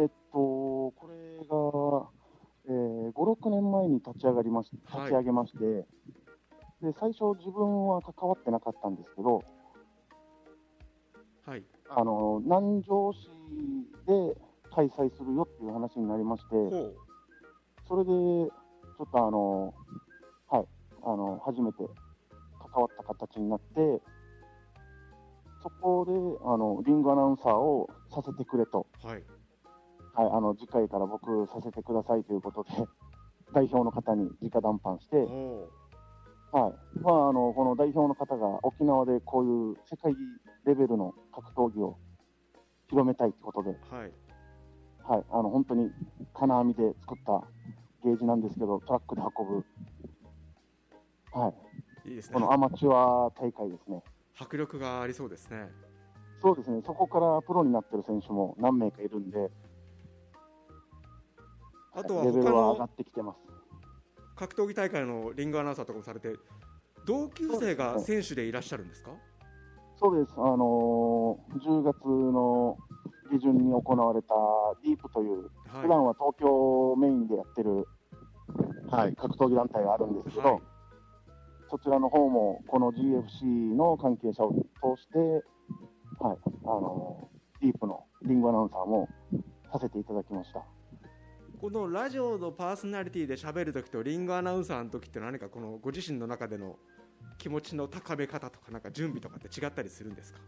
[0.00, 2.08] えっと、これが、
[2.68, 5.02] えー、5、6年前に立ち上がりましはい。
[5.04, 5.58] 立ち上げまして、
[6.82, 9.42] で最初、自分は関わってなかったんですけど、
[11.46, 11.62] はい。
[11.88, 13.28] あの南城市
[14.06, 14.40] で
[14.74, 16.92] 開催するよっていう話になりまして、ほ
[17.88, 18.50] それでちょ
[19.04, 19.74] っとあの、はい、
[21.06, 21.78] あの初めて
[22.72, 24.02] 関わった形になって、
[25.62, 26.12] そこで
[26.44, 29.22] あのリングアナウンサーをさせてくれと、うはい。
[30.14, 32.70] はい、あの次回から僕させてくださいということで、
[33.54, 35.68] 代表の方に直談判して、ほ
[36.50, 36.74] はい。
[37.00, 40.16] まあ、あのこの代表の方が沖縄でこういう世界
[40.64, 41.96] レベルの格闘技を
[42.88, 44.12] 広めたいということで、うはい。
[45.04, 45.92] はい、あの本当に
[46.34, 47.44] 金網で作った
[48.02, 49.64] ゲージなんですけど、トラックで運ぶ、
[51.38, 51.52] は
[52.06, 52.34] い、いいですね。
[52.34, 54.02] このアマチュア大会ですね。
[54.38, 55.68] 迫力がありそうですね。
[56.40, 59.50] そうですね、そこからプロになってる選手も何名かいるんで、
[61.92, 63.38] あとはレベ他ルは上がのってきてます。
[64.34, 66.34] 格闘技大会のリングアナウンサーとかもされて
[67.06, 69.10] 同級生が選手でいらっしゃるんですか？
[69.98, 72.76] そうです、あのー10月の
[73.30, 74.34] 下旬に行われた
[74.84, 75.82] ディープという、はい。
[75.82, 77.88] 普段は東京メインでやってる、
[78.90, 80.62] はい、格闘技団体があるんですけど、はい
[81.70, 85.18] そちらの方もこの GFC の関係者を通して、
[86.20, 89.08] はい、あのーディープのリングアナウンサーも
[89.72, 90.62] させていただきました。
[91.58, 96.76] このラジオのパーソナリティで喋るときとリングアナウンサーのときって何かこのご自身の中での
[97.38, 100.40] 気持ちの高め方とかなんか準備とかって違ったりするんですか？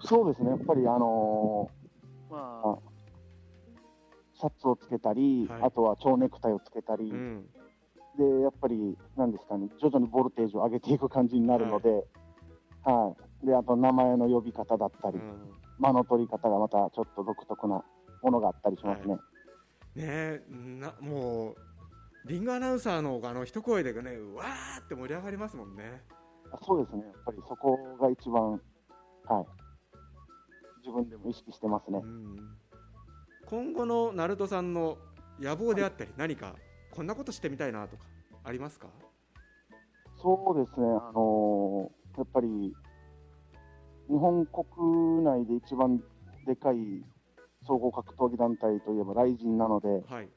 [0.00, 2.78] そうですね、やっぱり、あのーまあ、
[4.34, 5.62] シャツをつけたり、はい。
[5.62, 7.46] あとは蝶ネクタイをつけたり、うん
[8.16, 12.04] でやっぱり、なんですかね、徐々にボルテージを上げていく感じになるので、
[12.84, 13.46] はい。
[13.46, 15.50] であと名前の呼び方だったり、うん。
[15.78, 17.82] 間の取り方がまたちょっと独特な
[18.22, 19.14] ものがあったりしますね。
[19.14, 19.20] ね
[19.96, 21.56] えなもう
[22.26, 26.02] リングアナウンサーのあの一声でねうわーって盛り上がりますもんね。
[26.52, 28.60] あそうですね、やっぱりそこが一番、はい、
[30.80, 32.00] 自分でも意識してますね。
[32.02, 32.06] う。
[32.06, 32.36] ん。
[33.46, 34.98] 今後のナルトさんの
[35.40, 36.54] 野望であったり何か
[36.94, 38.04] こんなことしてみたいなとか
[38.44, 38.88] ありますか？
[40.22, 42.72] そうですね、あのーやっぱり
[44.08, 46.00] 日本国内で一番
[46.46, 46.76] でかい
[47.66, 50.28] 総合格闘技団体といえばライジンなので、はい。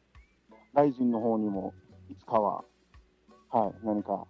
[0.73, 1.73] ライジンの方にも
[2.09, 2.63] いつかは、
[3.51, 4.25] はい、何か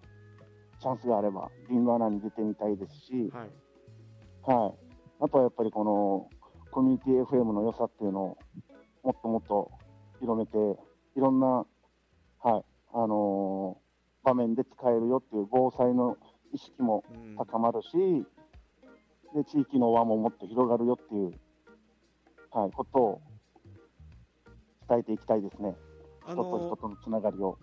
[0.82, 3.50] チャンスがあれば、リングアナに出てみたいですし、はい。
[4.52, 4.74] はい、
[5.22, 6.30] あとはやっぱりこの
[6.72, 8.38] コミュニティ FM の良さっていうのを
[9.04, 9.72] もっともっと
[10.20, 10.58] 広めて、
[11.16, 11.66] いろんな、
[12.48, 12.64] はい。
[12.94, 13.88] あのー
[14.24, 16.18] 場面で使えるよっていう防災の
[16.54, 17.36] 意識もうん。
[17.38, 17.88] 高まるし、
[19.34, 21.32] で、地域の輪ももっと広がるよっていう、
[22.52, 23.22] はい、ことを
[24.90, 25.78] 伝えていきたいですね。
[26.26, 27.58] あ人と人のとのつながりを。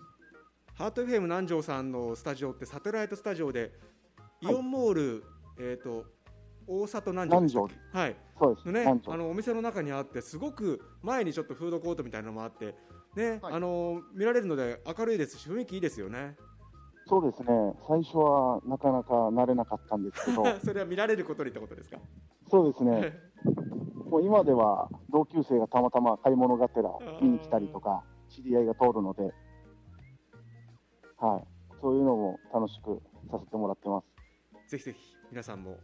[0.73, 3.71] ハート FM 南條さんのスタジオってサテライトスタジオで
[4.41, 4.55] イはい。
[4.55, 5.23] オンモール、
[5.59, 6.05] えっ、と
[6.65, 8.15] 大里南條はい。
[8.39, 8.65] そうです。
[8.65, 12.75] のね、あのお店の中にあってすごく前にちょっとフードコートみたいなのもあって
[13.15, 13.53] ね、はい。
[13.53, 16.35] あの見られるので明るいですし雰囲気いいですよね。
[17.07, 17.47] そうですね。
[17.87, 21.97] 最初はなかなか慣れなかったんですけど、 それは見られることにってことですか？
[22.49, 23.13] そうですね。
[24.09, 26.89] もう今では同級生がたまたま買い物がてら
[27.21, 29.23] 見に来たりとか、知り合いが通るので、
[31.17, 31.47] はい。
[31.81, 34.71] そういうのも楽しくさせてもらってます。
[34.71, 35.77] ぜひぜひ皆さんも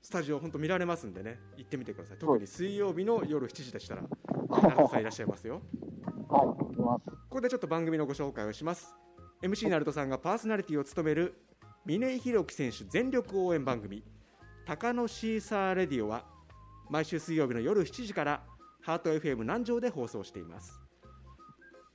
[0.00, 1.38] スタジオ本当見られますんでね。
[1.56, 2.18] 行ってみてください。
[2.18, 4.02] 特に水曜日の夜7時でしたら
[4.48, 5.60] 成田さんいらっしゃいますよ
[6.34, 8.92] はい、ここでちょっと番組のご紹介をします。
[9.42, 11.40] MC ナルトさんがパーソナリティを務める
[11.86, 14.02] 峰井宏樹選手全力応援番組
[14.66, 16.24] 「高野シーサーレディオ」は
[16.90, 18.42] 毎週水曜日の夜7時から
[18.80, 20.80] ハート FM 南城で放送しています。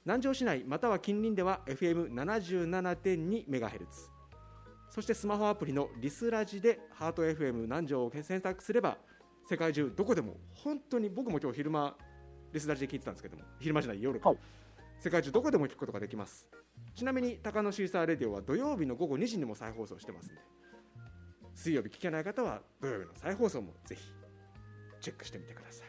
[0.06, 3.86] 南城市内または近隣では FM77.2MHz
[4.90, 8.98] そしてスマホアプリのリスラジでハート FM 南城を選択すれば
[9.48, 11.96] 世界中どこでも本当に僕も今日昼間
[12.52, 14.38] リスラジで聞いてたんですけども昼間じゃない夜か、はい。
[14.98, 16.50] 世界中どこでも聞くことができます。
[16.96, 20.42] ちなみに高野シーサーレディオは土曜日の午後2時にも再放送してますんで。
[21.56, 24.14] 水曜日聞けない方は土曜日の再放送もぜひ
[25.02, 25.88] チェックしてみてください。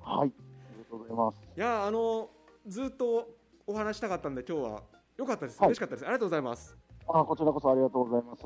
[0.00, 0.28] はい。
[0.28, 0.32] あ
[0.76, 1.40] りがとうございます。
[1.56, 2.30] いやーあの
[2.66, 3.28] ずっと
[3.66, 4.82] お話したかったんで今日は
[5.16, 5.68] 良かったです、はい。
[5.68, 6.04] 嬉しかったです。
[6.04, 6.76] ありがとうございます。
[7.08, 8.42] あこちらこそありがとうございます。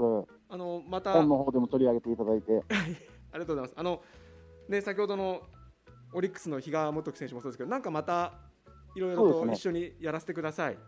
[0.48, 2.62] あのまた本の方でも取り上げていただいて、
[3.32, 3.74] ありがとうございます。
[3.76, 4.02] あの
[4.68, 5.42] ね先ほどの
[6.12, 8.32] オリックスの比嘉元樹選手もそうですけど、なんかまた
[8.94, 10.78] いろいろと一緒にやらせてください。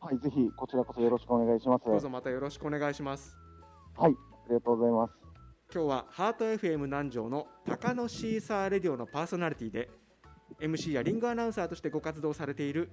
[0.00, 1.84] はい、ぜひこちらこそよろしくお願いします。
[1.84, 3.36] どうぞまたよろしくお願いします。
[3.96, 5.14] はい、ありがとうございます。
[5.74, 9.90] 今日はハート FM 南城の高野シーサーレディオのパーソナリティで
[10.60, 12.90] MC やリングアナウンサーとしてご活動されている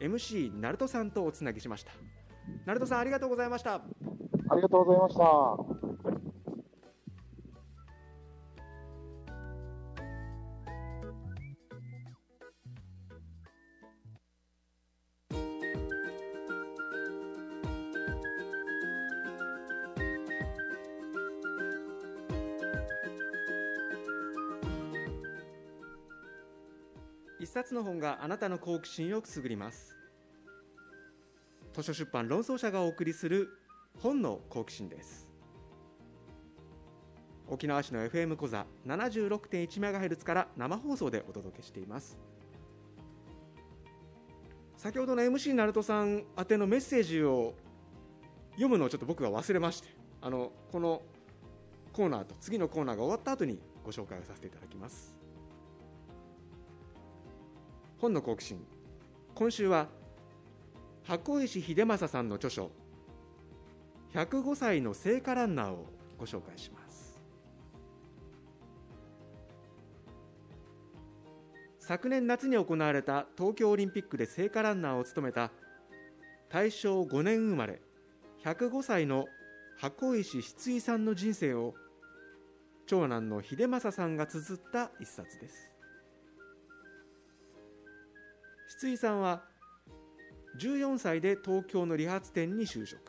[0.00, 1.92] MC ナルトさんとおつなぎしました。
[2.64, 3.74] ナルトさんありがとうございました。
[3.74, 3.82] あ
[4.54, 6.15] りがとうございました。
[27.56, 29.96] 冊の本があなたの好奇心をくすぐります。
[31.72, 33.48] 図書出版論争者がお送りする
[33.98, 35.32] 本の好奇心です。
[37.48, 42.18] 沖縄市の FM 講座 76.1MHz から生放送でお届けしています。
[44.76, 47.54] 先ほどの MC ナルトさん宛てのメッセージを
[48.50, 49.88] 読むのをちょっと僕が忘れまして
[50.20, 51.00] あのこの
[51.94, 55.25] コーナーと次のコーナーが終わった後にご紹介をさせていただきます。
[57.98, 58.62] 本の好奇心。
[59.34, 59.88] 今週は
[61.04, 62.70] 箱石秀正さんの著書
[64.12, 65.86] 「105歳の聖火ランナー」を
[66.18, 67.22] ご紹介します。
[71.78, 75.52] 昨年夏に行われた東京オリンピックで聖火ランナーを務めた
[76.48, 77.80] 大正5年生まれ
[78.42, 79.26] 105歳の
[79.78, 81.74] 箱石失意さんの人生を
[82.86, 85.75] 長男の秀正さんが綴った一冊です。
[88.76, 89.42] 筒井さんは
[90.60, 93.00] 14歳で東京の理髪店に就職。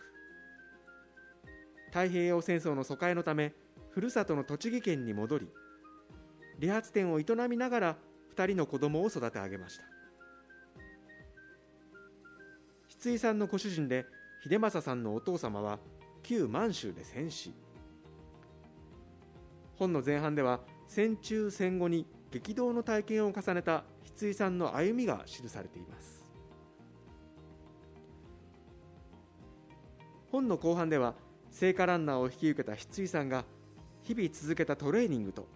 [1.87, 3.53] 太平洋戦争の疎開のため
[3.89, 5.49] ふるさとの栃木県に戻り
[6.59, 7.95] 理髪店を営みながら
[8.35, 9.83] 2人の子供を育て上げました。
[12.89, 14.05] 筒井さんのご主人で
[14.43, 15.79] 秀政さんのお父様は
[16.23, 17.53] 旧満州で戦死。
[19.75, 26.25] 本の前半では戦中戦後に激動の体験を重ねた筒井さんの歩みが記されています。
[30.31, 31.15] 本の後半では
[31.51, 33.45] 聖火ランナーを引き受けた筒井さんが
[34.03, 35.47] 日々続けたトレーニングと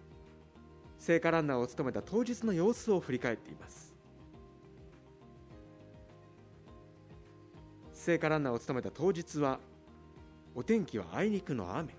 [0.98, 3.94] 聖火ランナーを務めた当日の様子を振り返っています。
[7.92, 9.60] 聖火ランナーを務めた当日は
[10.54, 11.94] お天気はあいにくの雨。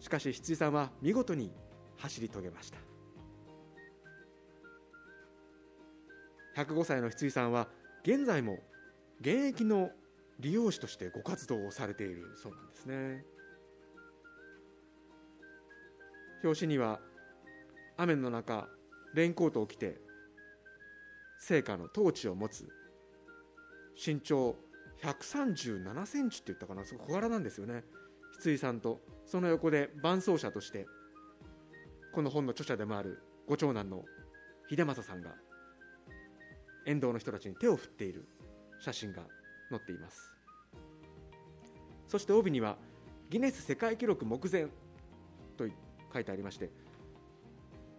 [0.00, 1.50] しかし筒井さんは見事に
[1.96, 2.91] 走り遂げました。
[6.56, 7.68] 105歳の筒井さんは
[8.04, 8.58] 現在も
[9.20, 9.90] 現役の
[10.40, 13.24] 理容師としてご活動をされているそうなんですね。
[16.44, 17.00] 表紙には
[17.96, 18.68] 雨の中
[19.14, 20.00] レインコートを着て
[21.38, 22.68] 聖火のトーチを持つ
[24.04, 24.56] 身長
[25.02, 26.84] 137センチって言ったかな。
[26.84, 27.84] すごい小柄なんですよね。
[28.38, 30.86] 筒井さんとその横で伴走者として
[32.12, 34.04] この本の著者でもあるご長男の
[34.68, 35.34] 秀政さんが
[36.86, 38.26] 沿道の人たちに手を振っている
[38.80, 39.22] 写真が
[39.70, 40.30] 載っています。
[42.08, 42.76] そして帯には
[43.30, 44.66] ギネス世界記録目前
[45.56, 45.66] と
[46.12, 46.70] 書いてありまして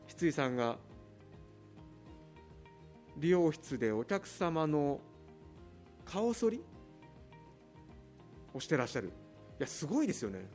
[0.08, 0.78] 筒井さんが
[3.18, 5.00] 美容室でお客様の
[6.06, 6.62] 顔剃り
[8.54, 9.08] をしてらっしゃる。
[9.08, 9.12] い
[9.60, 10.46] やすごいですよね。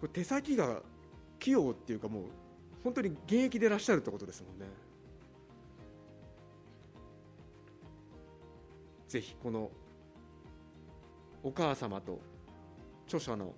[0.00, 0.82] これ手先が
[1.38, 2.24] 器用っていうかもう
[2.82, 4.66] 本当に現役でらっしゃるってことですもんね。
[9.14, 9.70] ぜひこの
[11.44, 12.20] お母様と
[13.06, 13.54] 著者の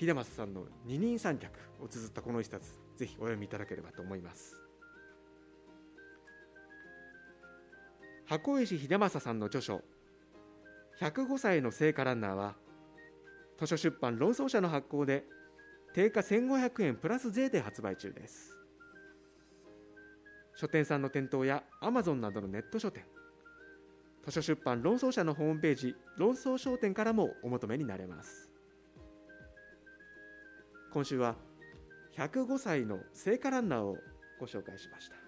[0.00, 4.56] 秀松さんの二人三脚を綴ったこの一冊ぜひお読みいただければと思います。
[8.24, 9.82] 箱石秀政さんの著書
[11.02, 12.56] 「105歳の聖火ランナーは」
[13.60, 15.26] 図書出版論争者の発行で
[15.92, 18.56] 定価1500円プラス税で発売中です。
[20.54, 23.04] 書店さんの店頭やアマゾンなどのネット書店
[24.24, 28.50] 図書出版論争者のホームページ論争商店からもお求めになれます。
[30.92, 31.36] 今週は
[32.16, 33.98] 105歳の聖火ランナーを
[34.38, 35.23] ご紹介しました。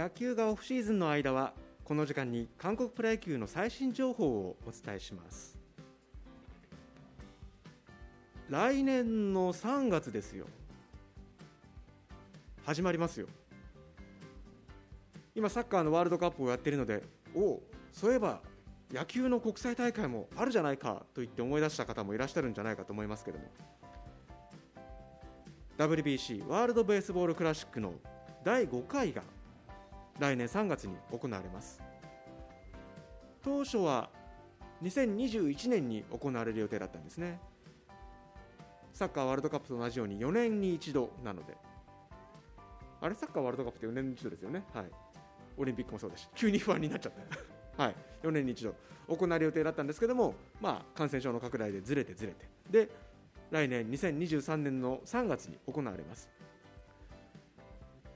[0.00, 1.52] 野球がオフシーズンの間は
[1.84, 5.58] この時間に韓国プロ野球の最新情報をお伝えします。
[8.48, 10.46] 来年の3月ですよ。
[12.64, 13.26] 始まりますよ。
[15.34, 17.02] 今サッカーのワールドカップをやっているので
[17.34, 18.40] おおそういえば
[18.90, 23.50] 野球の国際大会もあるじゃないかと言って思い出した方もいらっしゃるんじゃないかと思いますけれども。
[25.76, 27.92] WBC ワールド・ベースボール・クラシックの
[28.42, 29.22] 第5回が
[30.20, 31.80] 来年3月に行われます。
[33.42, 34.10] 当初は
[34.82, 37.40] 2021年に行われる予定だったんですね。
[38.92, 41.56] サッカーワールドカップと同じように4年に一度なので。
[43.00, 43.14] あれ？
[43.14, 44.62] サッカーワールドカップって4年に一度ですよね？
[44.74, 44.84] はい。
[45.56, 46.28] オリンピックもそうですし。
[46.34, 47.12] 急に不安になっちゃっ
[47.76, 47.82] た。
[47.82, 47.96] はい。
[48.22, 48.74] 4年に一度
[49.08, 52.46] 行われる予定だったんですけどもまあ感染症の拡大でずれてずれて。
[52.70, 52.90] で
[53.50, 56.28] 来年2023年の3月に行われます。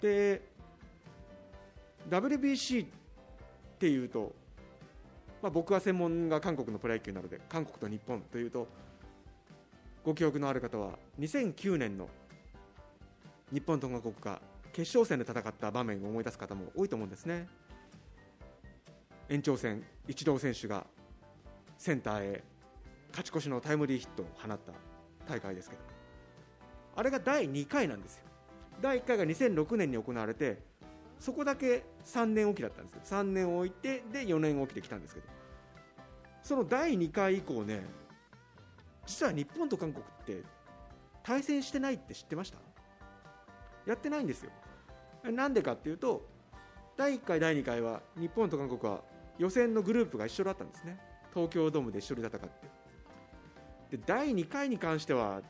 [0.03, 0.43] で
[2.09, 2.89] WBC っ
[3.79, 4.33] ていうと、
[5.43, 8.69] まあ、僕は専門が韓国のプロ野球なので韓国と日本というと
[10.05, 12.09] ご記憶のある方は2009年の
[13.53, 14.41] 日本と韓国が
[14.73, 17.47] 決勝戦で戦った場面を思い出す方も多いと思うんですね。
[19.29, 20.85] 延長戦イチロー選手が
[21.79, 22.45] センターへ
[23.11, 24.73] 勝ち越しのタイムリーヒットを放った
[25.27, 25.83] 大会ですけど
[26.97, 28.25] あれが第2回なんですよ。
[28.83, 30.59] 第1回が2006年に行われて
[31.25, 35.27] そこだけ3年おきだったんですけど3年置いてで4年おきで来たんですけど。
[36.43, 37.81] その第2回以降ね
[39.07, 40.43] 実は日本と韓国って
[41.23, 42.59] 対戦してないって知ってました？
[43.87, 44.51] やってないんですよ。
[45.33, 46.29] なんでかっていうと
[46.99, 49.01] 第1回第2回は日本と韓国は
[49.39, 51.01] 予選のグループが一緒だったんですね。
[51.33, 52.41] 東京ドームで一緒に戦っ
[53.91, 53.97] て。
[53.97, 55.41] で第2回に関しては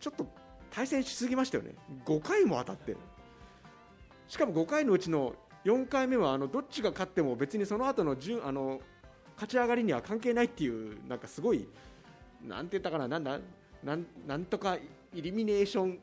[0.00, 0.26] ちょっと
[0.70, 1.76] 対戦しすぎましたよね。
[2.04, 2.94] 5回も当たって。
[4.28, 8.80] しかも5回のうちの4回目はあのどっちが勝っても別にその後の順あの
[9.34, 11.68] 勝ち上がりには関係ないっていうなんかすごい
[12.46, 13.38] なんて言ったかななんだ
[13.82, 14.76] なんなんとか
[15.12, 15.98] イリミネーション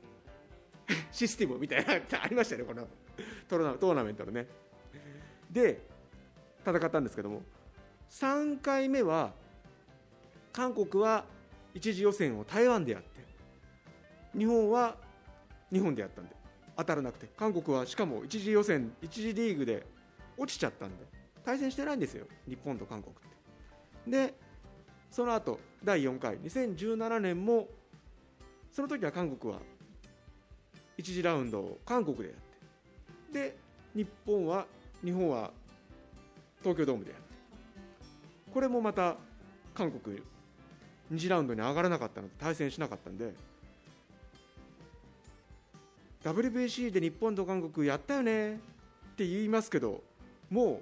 [1.12, 2.88] システムみたいなありましたねこの
[3.48, 4.48] トーナメントのね。
[5.50, 5.82] で
[6.66, 7.42] 戦ったんですけども
[8.10, 9.34] 3回目は
[10.52, 11.26] 韓国は
[11.74, 13.08] 一次予選を台湾でやって
[14.38, 14.98] 日本は
[15.72, 16.43] 日本でやったんで。
[16.78, 17.28] 当たらなくて。
[17.38, 19.86] 韓国はしかも1次予選1次リーグで
[20.38, 21.06] 落ちちゃったんで。
[21.44, 22.26] 対戦してないんですよ。
[22.48, 23.18] 日本と韓国っ
[24.06, 24.12] て。
[24.12, 24.34] で
[25.12, 26.38] その後第4回。
[26.40, 27.68] 2017年も
[28.72, 29.60] その時は韓国は
[30.98, 32.34] 1次ラウンドを韓国でやっ
[33.32, 33.40] て。
[33.50, 33.58] で
[33.96, 34.66] 日本は
[35.04, 35.52] 日本は
[36.62, 37.34] 東京ドームでやって。
[38.54, 39.16] これもまた
[39.74, 40.18] 韓国
[41.12, 43.34] 2次ラウンドに上がらなかったので対戦しなかったんで
[46.24, 48.58] WBC で日本と韓国やったよねっ
[49.16, 50.02] て言いますけど
[50.50, 50.82] もう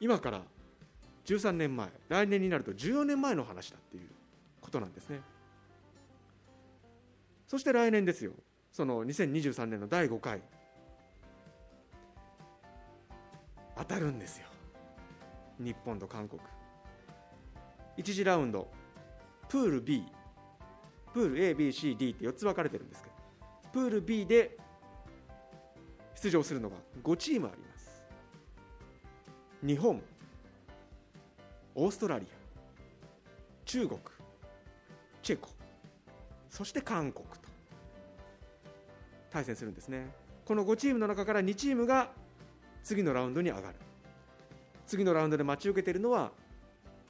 [0.00, 0.42] 今から
[1.26, 4.08] 13年前来年になると14年前の話だっていう
[4.60, 5.20] ことなんですね。
[7.46, 8.32] そして来年ですよ。
[8.72, 10.42] その2023年の第5回。
[13.76, 14.46] 当たるんですよ。
[15.60, 16.42] 日本と韓国。
[17.96, 18.68] 1次ラウンド。
[19.48, 20.04] プール B
[21.12, 23.14] プール ABCD って4つ分かれてるんですけど。
[23.72, 24.58] プール B で
[26.14, 28.02] 出場するのが5チームあります。
[29.66, 30.02] 日本
[31.74, 32.28] オーストラリア
[33.64, 34.00] 中国
[35.22, 35.48] チェコ
[36.50, 37.34] そして韓国と
[39.30, 40.08] 対戦するんですね。
[40.44, 42.10] この5チームの中から2チームが
[42.82, 43.74] 次のラウンドに上がる。
[44.86, 46.30] 次のラウンドで待ち受けているのは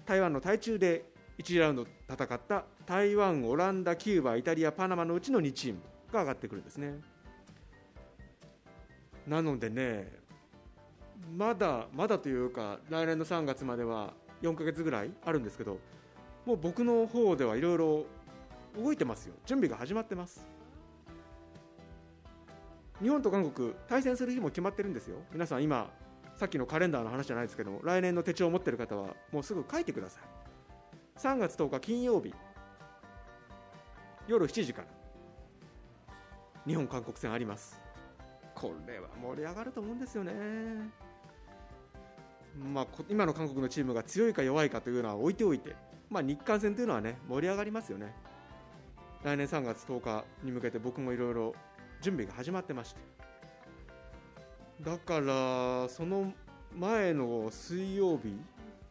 [0.06, 1.04] 台湾の台中で
[1.38, 5.80] 1次ラウンド戦った台湾、オランダ、キューバ、イタリア、パナマのうちの2チーム
[6.12, 6.94] が上がってくるんですね。
[9.26, 10.12] なのでね、
[11.36, 14.12] まだまだというか、来年の3月までは
[14.42, 15.78] 4ヶ月ぐらいあるんですけど、
[16.44, 18.06] もう僕の方ではいろいろ
[18.76, 20.46] 動いてますよ、準備が始まってます。
[23.00, 25.90] 日本と韓国、対戦する日も決まってるんですよ、皆さん、今、
[26.36, 30.22] さっきのカレンダーの話じゃないですけど来年の手帳を持ってる方はもうすぐ書いてください。
[31.20, 32.34] 3月10日金曜日
[34.26, 34.88] 夜7時から
[36.66, 37.83] 日本韓国戦あります。
[38.64, 40.32] これは盛り上がると思うんですよね。
[42.72, 45.74] まあ、今の韓国のチームが強いか弱いかというのは置いておいて、
[46.08, 48.14] まあ、日韓戦というのはね盛り上がりますよね。
[49.22, 51.54] 来年3月10日に向けて僕もいろいろ
[52.00, 53.00] 準備が始まってまして。
[54.80, 56.32] だからその
[56.74, 58.34] 前の水曜日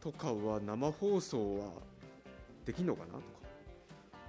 [0.00, 1.70] とかは生放送は
[2.64, 3.24] できるのかなとか。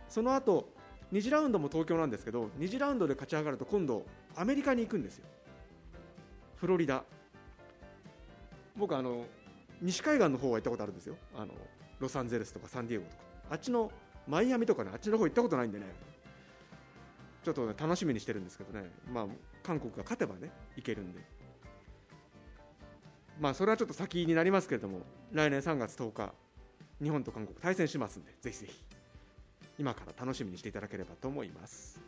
[0.10, 0.70] その後
[1.14, 4.06] 2次ラウンドも東京なんですけど2次ラウンドで勝ち上がると今度
[4.36, 5.26] アメリカに行くんですよ。
[6.56, 7.04] フロリダ。
[8.76, 9.26] 僕あの
[9.82, 11.16] 西海岸の方は行ったことあるんですよ。
[11.36, 11.54] あの
[12.00, 13.24] ロサンゼルスとかサンディエゴとか。
[13.52, 13.92] あっちの
[14.28, 15.86] マイアミとかねあっちの方行ったことないんでね。
[17.44, 19.26] ちょっと、ね、楽しみにしてるんですけどね、まあ、
[19.62, 21.20] 韓国が勝てばね行けるんで。
[23.40, 26.34] まあ、それはちょっと先になりますけれども、来年3月10日、
[27.04, 28.84] 日本と韓国対戦しますんで、ぜひぜひ、
[29.78, 32.00] 今から楽しみにしていただければと思います。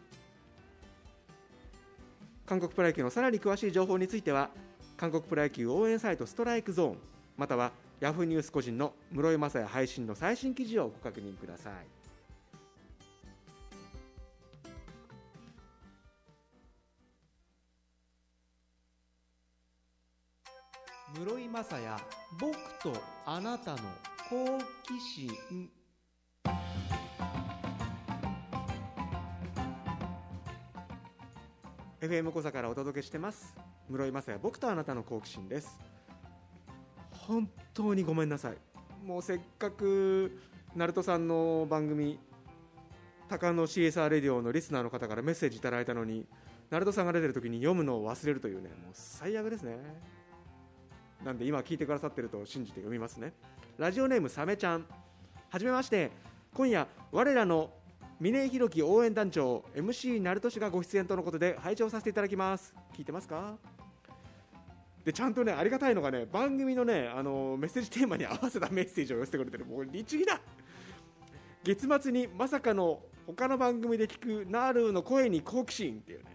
[2.47, 4.49] 韓国プロ野球のさらに詳しい情報については、
[4.95, 6.97] 韓国プロ野球応援サイトストライクゾーン、
[7.35, 11.73] または Yahoo ニュース個人の室井雅也配信の最新記事をご確認ください。
[21.19, 22.03] 室井雅也
[22.39, 22.93] 僕と
[23.25, 23.77] あなたの
[24.29, 25.69] 好奇心
[32.07, 33.53] 「FM 小座からお届けしてます。
[33.89, 35.77] 室井雅也僕とあなたの好奇心」です。
[37.11, 38.57] 本当にごめんなさい。
[39.05, 40.39] もうせっかく
[40.73, 42.17] 鳴門さんの番組
[43.27, 46.25] 高野 CSR レディオのリスナーの方からメッセージいただいたのに
[46.69, 49.77] 鳴門さんが出てる時に読むのを忘れるというねもう最悪ですね。
[51.25, 53.33] なんで今聞いてくださってると信じて読みますね。
[53.77, 54.85] ラジオネームサメちゃん。
[55.49, 56.11] はじめまして。
[56.53, 57.69] 今夜我らの
[58.19, 62.73] 峰井宏樹応援団長 MC 鳴門氏がご出演とのことで拝聴させていただきます。
[62.95, 63.55] 聞いてますか？
[65.05, 69.65] でちゃんとねありがたいのがね番組のねあのメッセージテーマに合わせたメッセージを寄せてくれてる。
[69.65, 70.41] もう律儀だ。
[71.63, 76.25] 月末にまさかの他の番組で聞くナールの声に好奇心っていうね。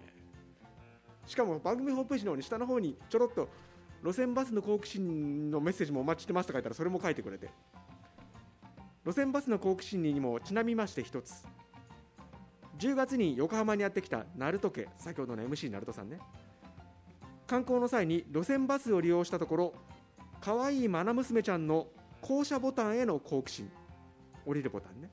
[1.27, 3.49] しかも番組ホームページの方に下の方にちょろっと
[4.05, 7.51] 路線バスの好奇心のメッセージもお待ちしてますと書いたらそれも書いてくれて。
[9.05, 11.45] 路線バスの好奇心にもちなみまして一つ。
[12.83, 16.19] 10月に横浜にやってきた鳴門家先ほどの MC 鳴門さんね。
[17.47, 19.75] 観光の際に路線バスを利用したところ
[20.41, 21.87] 可愛い愛娘ちゃんの
[22.21, 23.71] 降車ボタンへの好奇心
[24.45, 25.11] 降りるボタンね。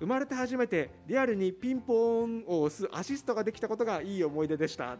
[0.00, 4.96] 生まれて初めてリアルにピンポーンを押すアシストができたことがいい思い出でした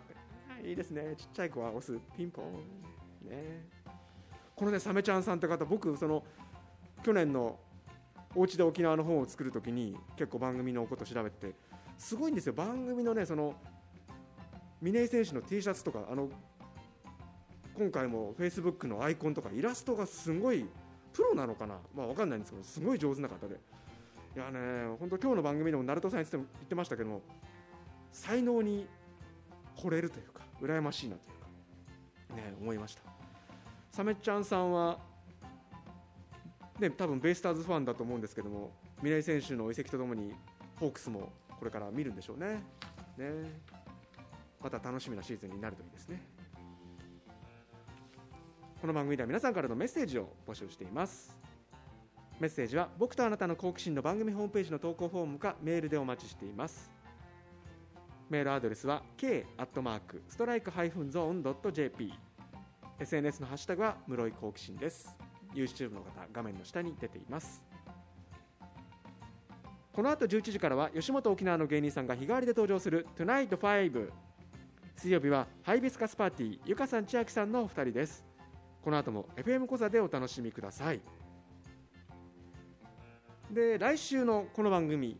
[0.62, 0.72] い。
[0.72, 1.14] いですね。
[1.16, 3.66] ちっちゃい子は押すピンポンね。
[4.54, 6.22] このねサメちゃんさんって方僕その
[7.02, 7.58] 去年の
[8.34, 11.54] お家で沖縄の本を作るときに結構番組のこと調べて
[11.96, 12.52] すごいんですよ。
[12.52, 13.54] 番組のねその
[14.80, 16.28] 峰井選手の T シャツとかあの
[17.78, 20.66] 今回もフェイスブックのアイコンとかイラストがすごい
[21.12, 21.78] プロなのかな？
[21.94, 23.60] まあ分かんないんですけどすごい上手な方で。
[24.36, 27.22] いやね本当今日の番組でも鳴門さん言ってましたけども
[28.10, 28.88] 才能に
[29.76, 33.02] 惚れるというか羨ましいなというかね思いました。
[33.92, 34.98] サメちゃんさんは
[36.78, 38.72] ね多分ベイスターズファンだと思うんですけども
[39.02, 40.32] 峰井選手の移籍とともに
[40.76, 42.62] ホークスもこれから見るんでしょうね。
[43.16, 43.62] ね。
[44.60, 46.20] また楽しみなシーズンになるといいですね。
[48.80, 51.36] この番組では皆さんからのメッセージを募集しています。
[52.40, 56.90] メッセージは僕とあなたの好奇心の番組ホームページの投稿フォームかメールでお待ちしています。
[58.28, 62.12] メールアドレスは k アットマークストライクハイフンゾーンドット JP
[62.98, 65.33] SNS のハッシュタグは室井好奇心です。
[65.54, 67.62] YouTube の方画面の下に出ています。
[69.92, 74.10] この後11時からは吉本沖縄の芸人さんが日替わりで登場する Tonight5
[74.96, 78.24] 水曜日はハイビスカスパーティーゆかさん千秋さんのお二人です。
[78.82, 81.00] この後も FM 講座でお楽しみください。
[83.50, 85.16] で来週のこの番組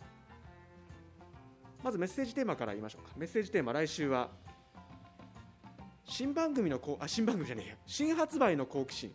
[1.82, 3.12] まずメッセージテーマから言いましょうか。
[3.16, 4.30] メッセージテーマ来週は
[6.04, 9.14] 新番組のこうあ新番組じゃねえよ新発売の好奇心。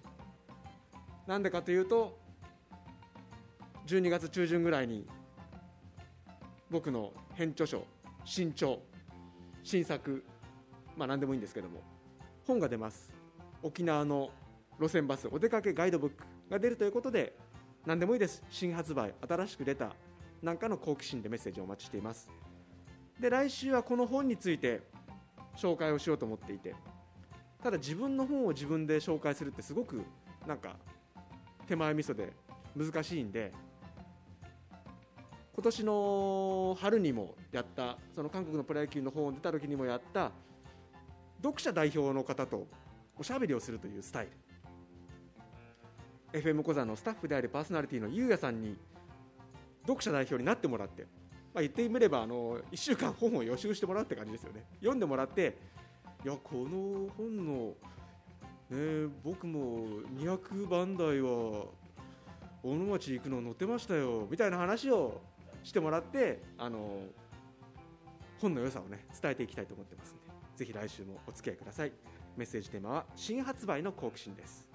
[1.30, 2.18] なんでかというと
[3.86, 5.06] 12月中旬ぐらいに
[6.72, 7.86] 僕の編著書
[8.26, 8.80] 新潮
[9.62, 10.26] 新作
[10.98, 11.84] まあ何でもいいんですけども
[12.48, 13.12] 本が出ます。
[13.62, 14.32] 沖縄の
[14.80, 17.36] 路線バスお出かけガイドブックが出るということで
[17.86, 18.44] 何でもいいです。
[18.50, 19.94] 新発売新しく出た
[20.42, 22.28] なんかの好奇心でメッセージをお待ちしています。
[23.20, 24.82] で来週はこの本について
[25.56, 26.74] 紹介をしようと思っていて
[27.62, 30.02] ただ自分の本を自分で紹介するってすごく
[30.48, 30.76] なんか
[31.70, 32.34] 手前味噌で
[32.76, 33.54] 難しいんで
[35.54, 40.32] 今年の春にもやったその韓国のプロ野球の本を出た時にもやった
[41.44, 42.66] 読者代表の方と
[43.20, 44.30] おしゃべりをするというスタイ
[46.34, 46.42] ル。
[46.42, 48.76] FM 小座のスタッフであるパーソナリティのゆうやさんに
[49.82, 51.04] 読者代表になってもらって、
[51.54, 54.66] まあ、言ってみればあの1週間本を予習してもらうって感じですよね。
[54.80, 55.58] 読んでもらって
[56.24, 57.74] いやこの本の
[58.70, 61.66] ね僕も200番台は
[62.64, 65.22] 大野町行くの載ってましたよみたいな話を
[65.64, 67.02] してもらってあの
[68.40, 71.94] 本の良さをね伝えていきたいと思ってますんでぜひ来週もお付き合いください。
[72.36, 74.68] メッセージテーマは新発売の好奇心です。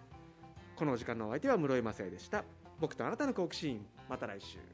[0.76, 2.44] この時間のお相手は室井雅也でした。
[2.80, 4.73] 僕とあなたの好奇心また来週。